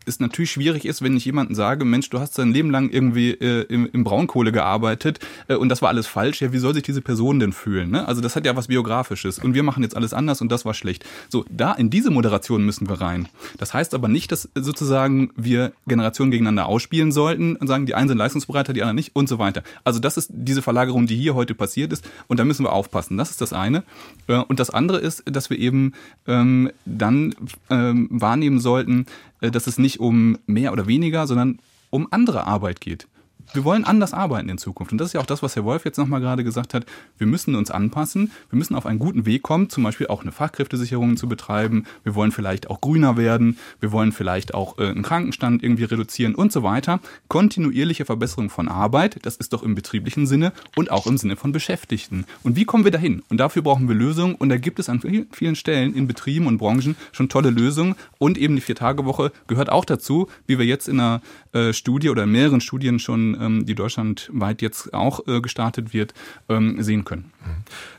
[0.07, 3.31] es natürlich schwierig ist, wenn ich jemanden sage, Mensch, du hast dein Leben lang irgendwie
[3.31, 6.41] äh, im, im Braunkohle gearbeitet äh, und das war alles falsch.
[6.43, 7.91] Ja, wie soll sich diese Person denn fühlen?
[7.91, 8.07] Ne?
[8.07, 10.75] Also das hat ja was Biografisches und wir machen jetzt alles anders und das war
[10.75, 11.05] schlecht.
[11.29, 13.29] So, da in diese Moderation müssen wir rein.
[13.59, 18.09] Das heißt aber nicht, dass sozusagen wir Generationen gegeneinander ausspielen sollten und sagen, die einen
[18.09, 19.63] sind leistungsbereiter, die anderen nicht und so weiter.
[19.85, 23.17] Also das ist diese Verlagerung, die hier heute passiert ist und da müssen wir aufpassen.
[23.17, 23.85] Das ist das eine.
[24.27, 25.93] Äh, und das andere ist, dass wir eben
[26.27, 27.35] ähm, dann
[27.71, 29.07] ähm, wahrnehmen sollten,
[29.41, 31.59] dass es nicht um mehr oder weniger, sondern
[31.91, 33.09] um andere Arbeit geht
[33.55, 34.93] wir wollen anders arbeiten in Zukunft.
[34.93, 36.85] Und das ist ja auch das, was Herr Wolf jetzt nochmal gerade gesagt hat.
[37.19, 38.33] Wir müssen uns anpassen.
[38.51, 41.85] Wir müssen auf einen guten Weg kommen, zum Beispiel auch eine Fachkräftesicherung zu betreiben.
[42.03, 43.59] Wir wollen vielleicht auch grüner werden.
[43.81, 47.01] Wir wollen vielleicht auch äh, einen Krankenstand irgendwie reduzieren und so weiter.
[47.29, 51.53] Kontinuierliche Verbesserung von Arbeit, das ist doch im betrieblichen Sinne und auch im Sinne von
[51.53, 52.25] Beschäftigten.
[52.43, 53.23] Und wie kommen wir dahin?
[53.29, 54.35] Und dafür brauchen wir Lösungen.
[54.35, 55.01] Und da gibt es an
[55.31, 57.95] vielen Stellen in Betrieben und Branchen schon tolle Lösungen.
[58.19, 61.21] Und eben die Vier-Tage-Woche gehört auch dazu, wie wir jetzt in einer
[61.55, 66.13] äh, Studie oder mehreren Studien schon ähm, die deutschlandweit jetzt auch äh, gestartet wird,
[66.49, 67.33] ähm, sehen können.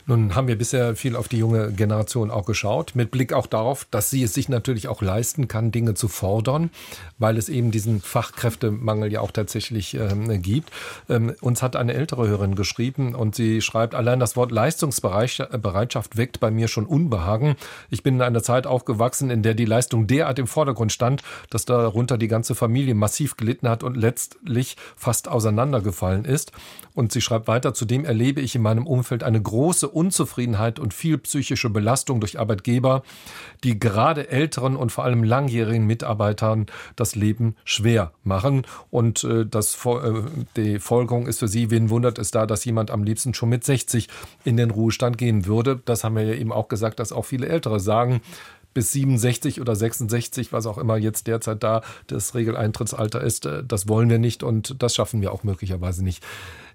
[0.08, 3.86] Nun haben wir bisher viel auf die junge Generation auch geschaut, mit Blick auch darauf,
[3.90, 6.70] dass sie es sich natürlich auch leisten kann, Dinge zu fordern,
[7.18, 10.70] weil es eben diesen Fachkräftemangel ja auch tatsächlich ähm, gibt.
[11.08, 16.38] Ähm, uns hat eine ältere Hörerin geschrieben und sie schreibt, allein das Wort Leistungsbereitschaft weckt
[16.38, 17.56] bei mir schon Unbehagen.
[17.90, 21.64] Ich bin in einer Zeit aufgewachsen, in der die Leistung derart im Vordergrund stand, dass
[21.64, 26.52] darunter die ganze Familie massiv gelitten hat und letztlich fast auseinandergefallen ist.
[26.94, 31.18] Und sie schreibt weiter, zudem erlebe ich in meinem Umfeld eine große Unzufriedenheit und viel
[31.18, 33.02] psychische Belastung durch Arbeitgeber,
[33.64, 36.66] die gerade älteren und vor allem langjährigen Mitarbeitern
[36.96, 38.66] das Leben schwer machen.
[38.90, 40.22] Und äh, das, äh,
[40.56, 43.64] die Folgerung ist für sie, wen wundert es da, dass jemand am liebsten schon mit
[43.64, 44.08] 60
[44.44, 45.80] in den Ruhestand gehen würde.
[45.84, 48.20] Das haben wir ja eben auch gesagt, dass auch viele Ältere sagen,
[48.76, 53.88] bis 67 oder 66, was auch immer jetzt derzeit da das Regeleintrittsalter ist, äh, das
[53.88, 56.22] wollen wir nicht und das schaffen wir auch möglicherweise nicht.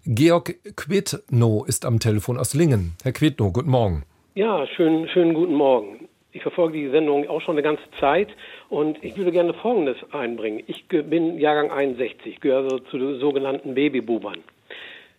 [0.03, 2.93] Georg Quidno ist am Telefon aus Lingen.
[3.03, 4.01] Herr Quidno, guten Morgen.
[4.33, 6.09] Ja, schönen, schönen guten Morgen.
[6.31, 8.29] Ich verfolge die Sendung auch schon eine ganze Zeit
[8.69, 10.63] und ich würde gerne Folgendes einbringen.
[10.65, 14.39] Ich bin Jahrgang 61, gehöre zu den sogenannten Babyboomern.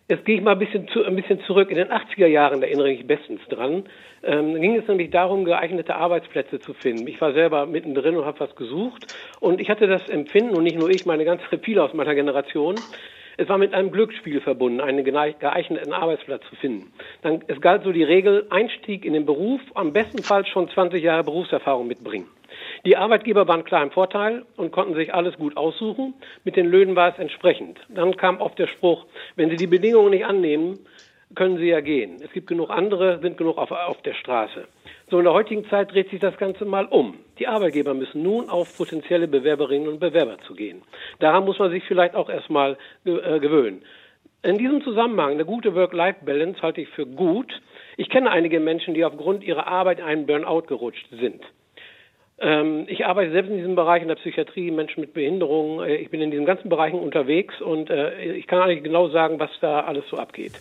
[0.09, 1.69] Jetzt gehe ich mal ein bisschen, zu, ein bisschen zurück.
[1.69, 3.85] In den 80er Jahren da erinnere ich mich bestens dran.
[4.21, 7.07] Ähm, ging es nämlich darum, geeignete Arbeitsplätze zu finden.
[7.07, 9.07] Ich war selber mittendrin und habe was gesucht.
[9.39, 12.83] Und ich hatte das Empfinden, und nicht nur ich, meine ganze, viele aus meiner Generation,
[13.37, 16.91] es war mit einem Glücksspiel verbunden, einen geeigneten Arbeitsplatz zu finden.
[17.21, 21.23] Dann, es galt so die Regel, Einstieg in den Beruf, am bestenfalls schon 20 Jahre
[21.23, 22.27] Berufserfahrung mitbringen.
[22.85, 26.13] Die Arbeitgeber waren klar im Vorteil und konnten sich alles gut aussuchen.
[26.43, 27.79] Mit den Löhnen war es entsprechend.
[27.89, 29.05] Dann kam oft der Spruch,
[29.35, 30.79] wenn Sie die Bedingungen nicht annehmen,
[31.35, 32.17] können sie ja gehen.
[32.23, 34.67] Es gibt genug andere, sind genug auf, auf der Straße.
[35.09, 37.17] So in der heutigen Zeit dreht sich das Ganze mal um.
[37.43, 40.81] Die Arbeitgeber müssen nun auf potenzielle Bewerberinnen und Bewerber zu gehen.
[41.19, 43.83] Daran muss man sich vielleicht auch erstmal äh, gewöhnen.
[44.43, 47.51] In diesem Zusammenhang eine gute Work-Life-Balance halte ich für gut.
[47.97, 51.43] Ich kenne einige Menschen, die aufgrund ihrer Arbeit in einen Burnout gerutscht sind.
[52.39, 55.85] Ähm, ich arbeite selbst in diesem Bereich in der Psychiatrie, Menschen mit Behinderungen.
[55.85, 59.37] Äh, ich bin in diesen ganzen Bereichen unterwegs und äh, ich kann eigentlich genau sagen,
[59.37, 60.53] was da alles so abgeht.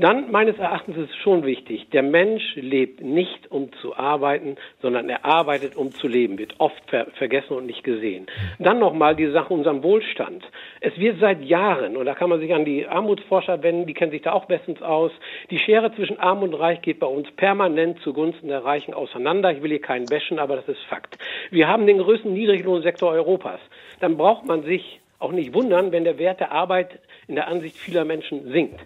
[0.00, 5.08] Dann meines Erachtens ist es schon wichtig, der Mensch lebt nicht, um zu arbeiten, sondern
[5.08, 8.26] er arbeitet, um zu leben, wird oft ver vergessen und nicht gesehen.
[8.60, 10.44] Dann nochmal die Sache unserem Wohlstand.
[10.80, 14.12] Es wird seit Jahren, und da kann man sich an die Armutsforscher wenden, die kennen
[14.12, 15.10] sich da auch bestens aus,
[15.50, 19.50] die Schere zwischen Arm und Reich geht bei uns permanent zugunsten der Reichen auseinander.
[19.50, 21.18] Ich will hier keinen wäschen, aber das ist Fakt.
[21.50, 23.58] Wir haben den größten Niedriglohnsektor Europas.
[23.98, 27.76] Dann braucht man sich auch nicht wundern, wenn der Wert der Arbeit in der Ansicht
[27.76, 28.78] vieler Menschen sinkt.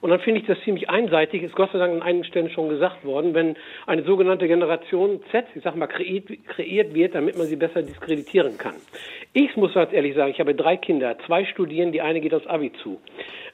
[0.00, 2.68] Und dann finde ich das ziemlich einseitig, ist Gott sei Dank an einigen Stellen schon
[2.68, 7.46] gesagt worden, wenn eine sogenannte Generation Z, ich sag mal, kreiert, kreiert wird, damit man
[7.46, 8.74] sie besser diskreditieren kann.
[9.32, 12.46] Ich muss ganz ehrlich sagen, ich habe drei Kinder, zwei studieren, die eine geht aufs
[12.46, 13.00] Abi zu.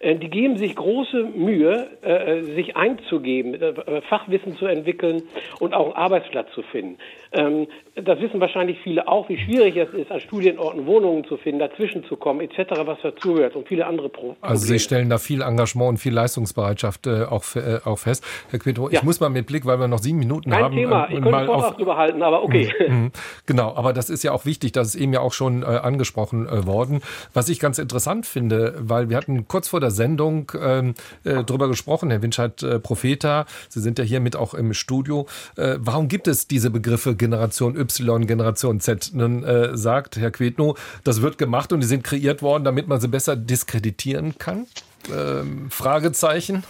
[0.00, 5.22] Äh, die geben sich große Mühe, äh, sich einzugeben, äh, Fachwissen zu entwickeln
[5.60, 6.98] und auch einen Arbeitsplatz zu finden.
[7.32, 7.66] Ähm,
[7.96, 12.04] das wissen wahrscheinlich viele auch, wie schwierig es ist, an Studienorten Wohnungen zu finden, dazwischen
[12.04, 14.36] zu kommen, etc., was dazugehört und viele andere Probleme.
[14.40, 17.44] Also Sie stellen da viel Engagement und viel Leistungsbereitschaft auch,
[17.84, 18.24] auch fest.
[18.50, 20.74] Herr Quito, ich muss mal mit Blick, weil wir noch sieben Minuten Kein haben.
[20.74, 22.72] Kein Thema, ich könnte mal Vortrag drüber halten, aber okay.
[22.88, 23.12] Mhm, mhm.
[23.46, 27.00] Genau, aber das ist ja auch wichtig, das ist eben ja auch schon angesprochen worden.
[27.32, 31.68] Was ich ganz interessant finde, weil wir hatten kurz vor der Sendung ähm, äh, darüber
[31.68, 35.26] gesprochen, Herr Winscheid äh, Profeta, Sie sind ja hier mit auch im Studio.
[35.56, 39.10] Äh, warum gibt es diese Begriffe Generation Y, Generation Z?
[39.14, 43.00] Nun äh, sagt Herr Quetno, das wird gemacht und die sind kreiert worden, damit man
[43.00, 44.66] sie besser diskreditieren kann?
[45.12, 46.64] Ähm, Fragezeichen.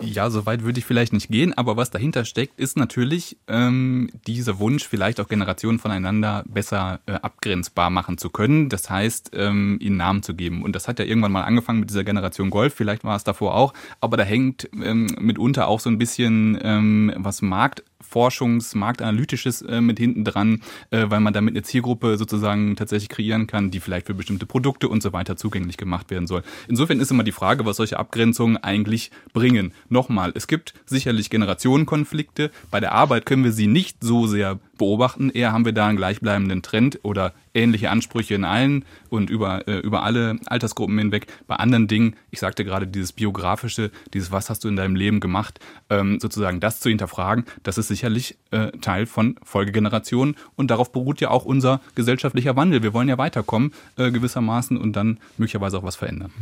[0.00, 4.08] Ja, so weit würde ich vielleicht nicht gehen, aber was dahinter steckt, ist natürlich ähm,
[4.26, 8.68] dieser Wunsch, vielleicht auch Generationen voneinander besser äh, abgrenzbar machen zu können.
[8.68, 10.62] Das heißt, ähm, ihnen Namen zu geben.
[10.62, 13.54] Und das hat ja irgendwann mal angefangen mit dieser Generation Golf, vielleicht war es davor
[13.54, 19.62] auch, aber da hängt ähm, mitunter auch so ein bisschen ähm, was Markt Forschungs-, Marktanalytisches
[19.62, 23.80] äh, mit hinten dran, äh, weil man damit eine Zielgruppe sozusagen tatsächlich kreieren kann, die
[23.80, 26.42] vielleicht für bestimmte Produkte und so weiter zugänglich gemacht werden soll.
[26.68, 29.72] Insofern ist immer die Frage, was solche Abgrenzungen eigentlich bringen.
[29.88, 32.50] Nochmal, es gibt sicherlich Generationenkonflikte.
[32.70, 35.30] Bei der Arbeit können wir sie nicht so sehr beobachten.
[35.30, 39.78] Eher haben wir da einen gleichbleibenden Trend oder ähnliche Ansprüche in allen und über, äh,
[39.78, 41.26] über alle Altersgruppen hinweg.
[41.46, 45.20] Bei anderen Dingen, ich sagte gerade dieses biografische, dieses Was hast du in deinem Leben
[45.20, 45.60] gemacht,
[45.90, 51.20] ähm, sozusagen das zu hinterfragen, das ist sicherlich äh, Teil von Folgegenerationen und darauf beruht
[51.20, 52.82] ja auch unser gesellschaftlicher Wandel.
[52.82, 56.32] Wir wollen ja weiterkommen äh, gewissermaßen und dann möglicherweise auch was verändern.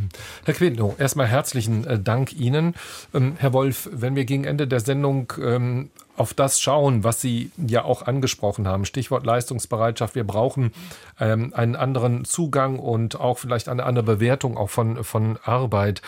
[0.45, 2.73] Herr Quintno, erstmal herzlichen äh, Dank Ihnen.
[3.13, 5.89] Ähm, Herr Wolf, wenn wir gegen Ende der Sendung ähm,
[6.19, 8.85] auf das schauen, was Sie ja auch angesprochen haben.
[8.85, 10.15] Stichwort Leistungsbereitschaft.
[10.15, 10.71] Wir brauchen
[11.19, 16.01] ähm, einen anderen Zugang und auch vielleicht eine andere Bewertung auch von, von Arbeit.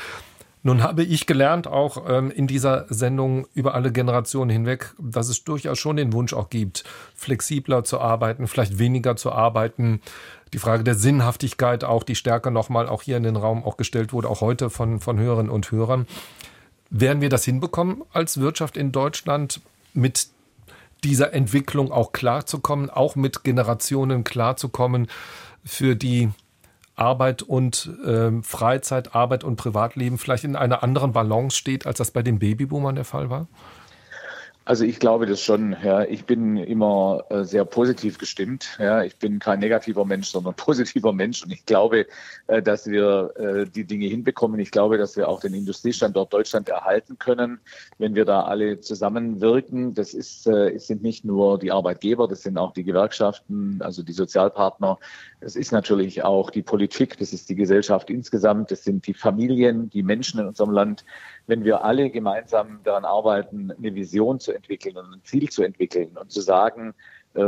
[0.64, 5.43] Nun habe ich gelernt, auch ähm, in dieser Sendung über alle Generationen hinweg, dass es
[5.43, 6.84] durchaus schon den Wunsch auch gibt,
[7.16, 10.01] flexibler zu arbeiten, vielleicht weniger zu arbeiten.
[10.53, 14.14] Die Frage der Sinnhaftigkeit auch, die stärker nochmal auch hier in den Raum auch gestellt
[14.14, 16.05] wurde, auch heute von, von Hörerinnen und Hörern.
[16.91, 19.62] Werden wir das hinbekommen als Wirtschaft in Deutschland?
[19.93, 20.27] Mit
[21.03, 25.07] dieser Entwicklung auch klarzukommen, auch mit Generationen klarzukommen,
[25.63, 26.29] für die
[26.95, 32.11] Arbeit und äh, Freizeit, Arbeit und Privatleben vielleicht in einer anderen Balance steht, als das
[32.11, 33.47] bei den Babyboomern der Fall war?
[34.64, 35.76] Also ich glaube das schon.
[35.84, 36.03] Ja.
[36.03, 38.78] Ich bin immer äh, sehr positiv gestimmt.
[38.80, 39.03] Ja.
[39.03, 41.43] Ich bin kein negativer Mensch, sondern positiver Mensch.
[41.43, 42.05] Und ich glaube,
[42.45, 44.59] äh, dass wir äh, die Dinge hinbekommen.
[44.59, 47.59] Ich glaube, dass wir auch den Industriestandort Deutschland erhalten können,
[47.97, 49.95] wenn wir da alle zusammenwirken.
[49.95, 54.03] Das ist, äh, es sind nicht nur die Arbeitgeber, das sind auch die Gewerkschaften, also
[54.03, 54.99] die Sozialpartner.
[55.39, 59.89] Es ist natürlich auch die Politik, das ist die Gesellschaft insgesamt, das sind die Familien,
[59.89, 61.03] die Menschen in unserem Land
[61.51, 66.15] wenn wir alle gemeinsam daran arbeiten, eine Vision zu entwickeln und ein Ziel zu entwickeln
[66.15, 66.93] und zu sagen,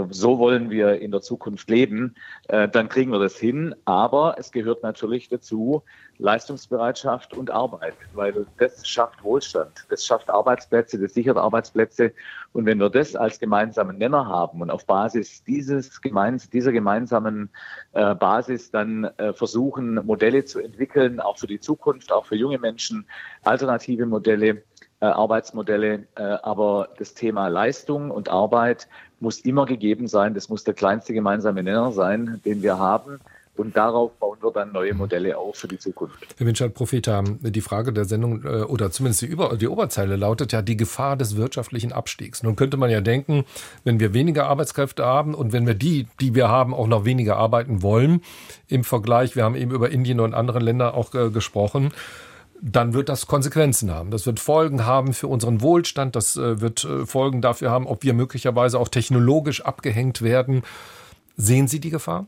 [0.10, 2.16] so wollen wir in der Zukunft leben,
[2.48, 3.76] äh, dann kriegen wir das hin.
[3.86, 5.84] Aber es gehört natürlich dazu
[6.20, 12.14] Leistungsbereitschaft und Arbeit, weil das schafft Wohlstand, das schafft Arbeitsplätze, das sichert Arbeitsplätze.
[12.54, 17.50] Und wenn wir das als gemeinsamen Nenner haben und auf Basis dieses gemeins dieser gemeinsamen
[17.94, 23.06] äh, Basis dann versuchen, Modelle zu entwickeln, auch für die Zukunft, auch für junge Menschen,
[23.44, 24.64] alternative Modelle,
[25.06, 28.88] Arbeitsmodelle, aber das Thema Leistung und Arbeit
[29.20, 30.34] muss immer gegeben sein.
[30.34, 33.20] Das muss der kleinste gemeinsame Nenner sein, den wir haben.
[33.56, 36.18] Und darauf bauen wir dann neue Modelle auf für die Zukunft.
[36.38, 40.52] Herr Winscheid, Propheta, die Frage der Sendung äh, oder zumindest die, Über die Oberzeile lautet
[40.54, 42.42] ja die Gefahr des wirtschaftlichen Abstiegs.
[42.42, 43.46] Nun könnte man ja denken,
[43.84, 47.38] wenn wir weniger Arbeitskräfte haben und wenn wir die, die wir haben, auch noch weniger
[47.38, 48.24] arbeiten wollen,
[48.70, 51.92] im Vergleich, wir haben eben über Indien und andere Länder auch äh, gesprochen,
[52.66, 54.10] dann wird das Konsequenzen haben.
[54.10, 58.04] Das wird Folgen haben für unseren Wohlstand, das äh, wird äh, Folgen dafür haben, ob
[58.04, 60.64] wir möglicherweise auch technologisch abgehängt werden.
[61.36, 62.28] Sehen Sie die Gefahr?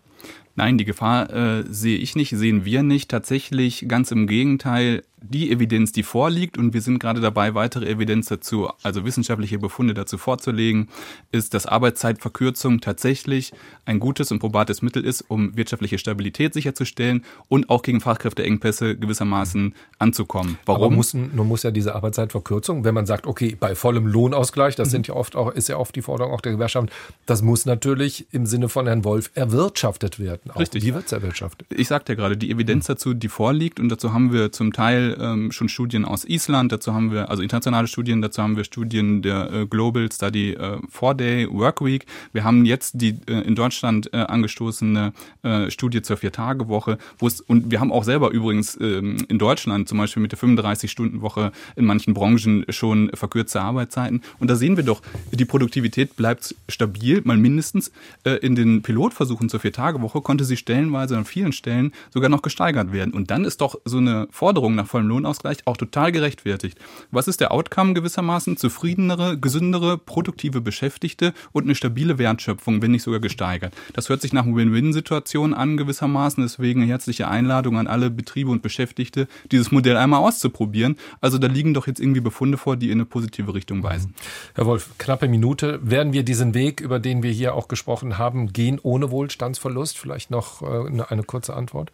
[0.55, 3.09] Nein, die Gefahr äh, sehe ich nicht, sehen wir nicht.
[3.09, 8.27] Tatsächlich ganz im Gegenteil die Evidenz, die vorliegt, und wir sind gerade dabei, weitere Evidenz
[8.27, 10.89] dazu, also wissenschaftliche Befunde dazu vorzulegen,
[11.31, 13.53] ist, dass Arbeitszeitverkürzung tatsächlich
[13.85, 19.75] ein gutes und probates Mittel ist, um wirtschaftliche Stabilität sicherzustellen und auch gegen Fachkräfteengpässe gewissermaßen
[19.99, 20.57] anzukommen.
[20.65, 20.83] Warum?
[20.83, 24.89] Aber muss, nun muss ja diese Arbeitszeitverkürzung, wenn man sagt, okay, bei vollem Lohnausgleich, das
[24.89, 24.91] mhm.
[24.91, 26.89] sind ja oft auch, ist ja oft die Forderung auch der Gewerkschaft,
[27.25, 30.51] das muss natürlich im Sinne von Herrn Wolf erwirtschaftet werden.
[30.51, 30.83] Auch Richtig.
[30.83, 31.67] Wie wird es erwirtschaftet?
[31.71, 35.14] Ich sagte ja gerade, die Evidenz dazu, die vorliegt, und dazu haben wir zum Teil
[35.19, 39.21] ähm, schon Studien aus Island, dazu haben wir, also internationale Studien, dazu haben wir Studien
[39.21, 42.05] der äh, Global Study äh, Four-Day Work Week.
[42.33, 45.13] Wir haben jetzt die äh, in Deutschland äh, angestoßene
[45.43, 49.87] äh, Studie zur Vier-Tage-Woche, wo es, und wir haben auch selber übrigens ähm, in Deutschland
[49.89, 54.21] zum Beispiel mit der 35-Stunden-Woche in manchen Branchen schon verkürzte Arbeitszeiten.
[54.39, 55.01] Und da sehen wir doch,
[55.31, 57.91] die Produktivität bleibt stabil, mal mindestens.
[58.23, 62.91] Äh, in den Pilotversuchen zur Vier-Tage-Woche konnte sie stellenweise an vielen Stellen sogar noch gesteigert
[62.91, 63.13] werden.
[63.13, 66.77] Und dann ist doch so eine Forderung nach vollem Lohnausgleich auch total gerechtfertigt.
[67.11, 68.55] Was ist der Outcome gewissermaßen?
[68.55, 73.73] Zufriedenere, gesündere, produktive Beschäftigte und eine stabile Wertschöpfung, wenn nicht sogar gesteigert.
[73.91, 76.41] Das hört sich nach einer Win-Win-Situation an gewissermaßen.
[76.41, 80.95] Deswegen herzliche Einladung an alle Betriebe und Beschäftigte, dieses Modell einmal auszuprobieren.
[81.19, 84.15] Also da liegen doch jetzt irgendwie Befunde vor, die in eine positive Richtung weisen.
[84.53, 85.81] Herr Wolf, knappe Minute.
[85.83, 89.97] Werden wir diesen Weg, über den wir hier auch gesprochen haben, gehen ohne Wohlstandsverlust?
[89.97, 91.91] Vielleicht noch äh, eine kurze Antwort.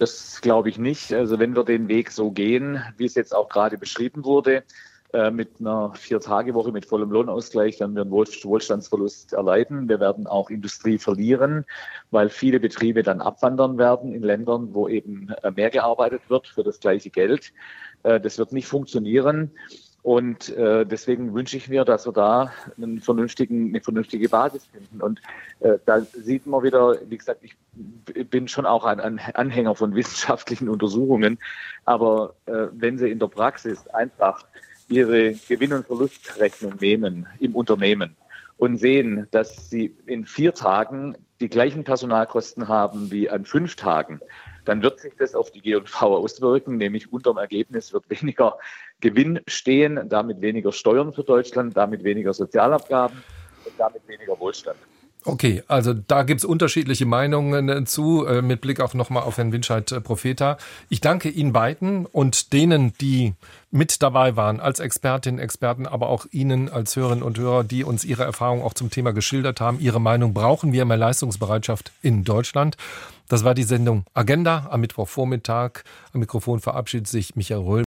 [0.00, 1.12] Das glaube ich nicht.
[1.12, 4.64] Also wenn wir den Weg so gehen, wie es jetzt auch gerade beschrieben wurde,
[5.12, 9.90] äh, mit einer Vier-Tage-Woche mit vollem Lohnausgleich, dann werden wir einen Wohlstandsverlust erleiden.
[9.90, 11.66] Wir werden auch Industrie verlieren,
[12.10, 16.64] weil viele Betriebe dann abwandern werden in Ländern, wo eben äh, mehr gearbeitet wird für
[16.64, 17.52] das gleiche Geld.
[18.02, 19.50] Äh, das wird nicht funktionieren.
[20.02, 25.02] Und äh, deswegen wünsche ich mir, dass wir da einen vernünftigen, eine vernünftige Basis finden.
[25.02, 25.20] Und
[25.60, 27.54] äh, da sieht man wieder, wie gesagt, ich
[28.30, 31.38] bin schon auch ein, Anhänger von wissenschaftlichen Untersuchungen,
[31.84, 34.46] aber äh, wenn Sie in der Praxis einfach
[34.88, 38.16] Ihre Gewinn- und Verlustrechnung nehmen im Unternehmen
[38.56, 44.20] und sehen, dass Sie in vier Tagen die gleichen Personalkosten haben wie an fünf Tagen,
[44.70, 48.56] dann wird sich das auf die G&V auswirken, nämlich unterm Ergebnis wird weniger
[49.00, 53.16] Gewinn stehen, damit weniger Steuern für Deutschland, damit weniger Sozialabgaben
[53.64, 54.78] und damit weniger Wohlstand.
[55.24, 59.52] Okay, also da gibt's unterschiedliche Meinungen äh, zu, äh, mit Blick auch nochmal auf Herrn
[59.52, 60.56] Winscheid äh, Profeta.
[60.88, 63.34] Ich danke Ihnen beiden und denen, die
[63.72, 68.04] mit dabei waren, als Expertinnen, Experten, aber auch Ihnen als Hörerinnen und Hörer, die uns
[68.04, 69.80] ihre Erfahrungen auch zum Thema geschildert haben.
[69.80, 72.76] Ihre Meinung, brauchen wir mehr Leistungsbereitschaft in Deutschland?
[73.30, 75.84] Das war die Sendung Agenda am Mittwochvormittag.
[76.12, 77.84] Am Mikrofon verabschiedet sich Michael Röhl.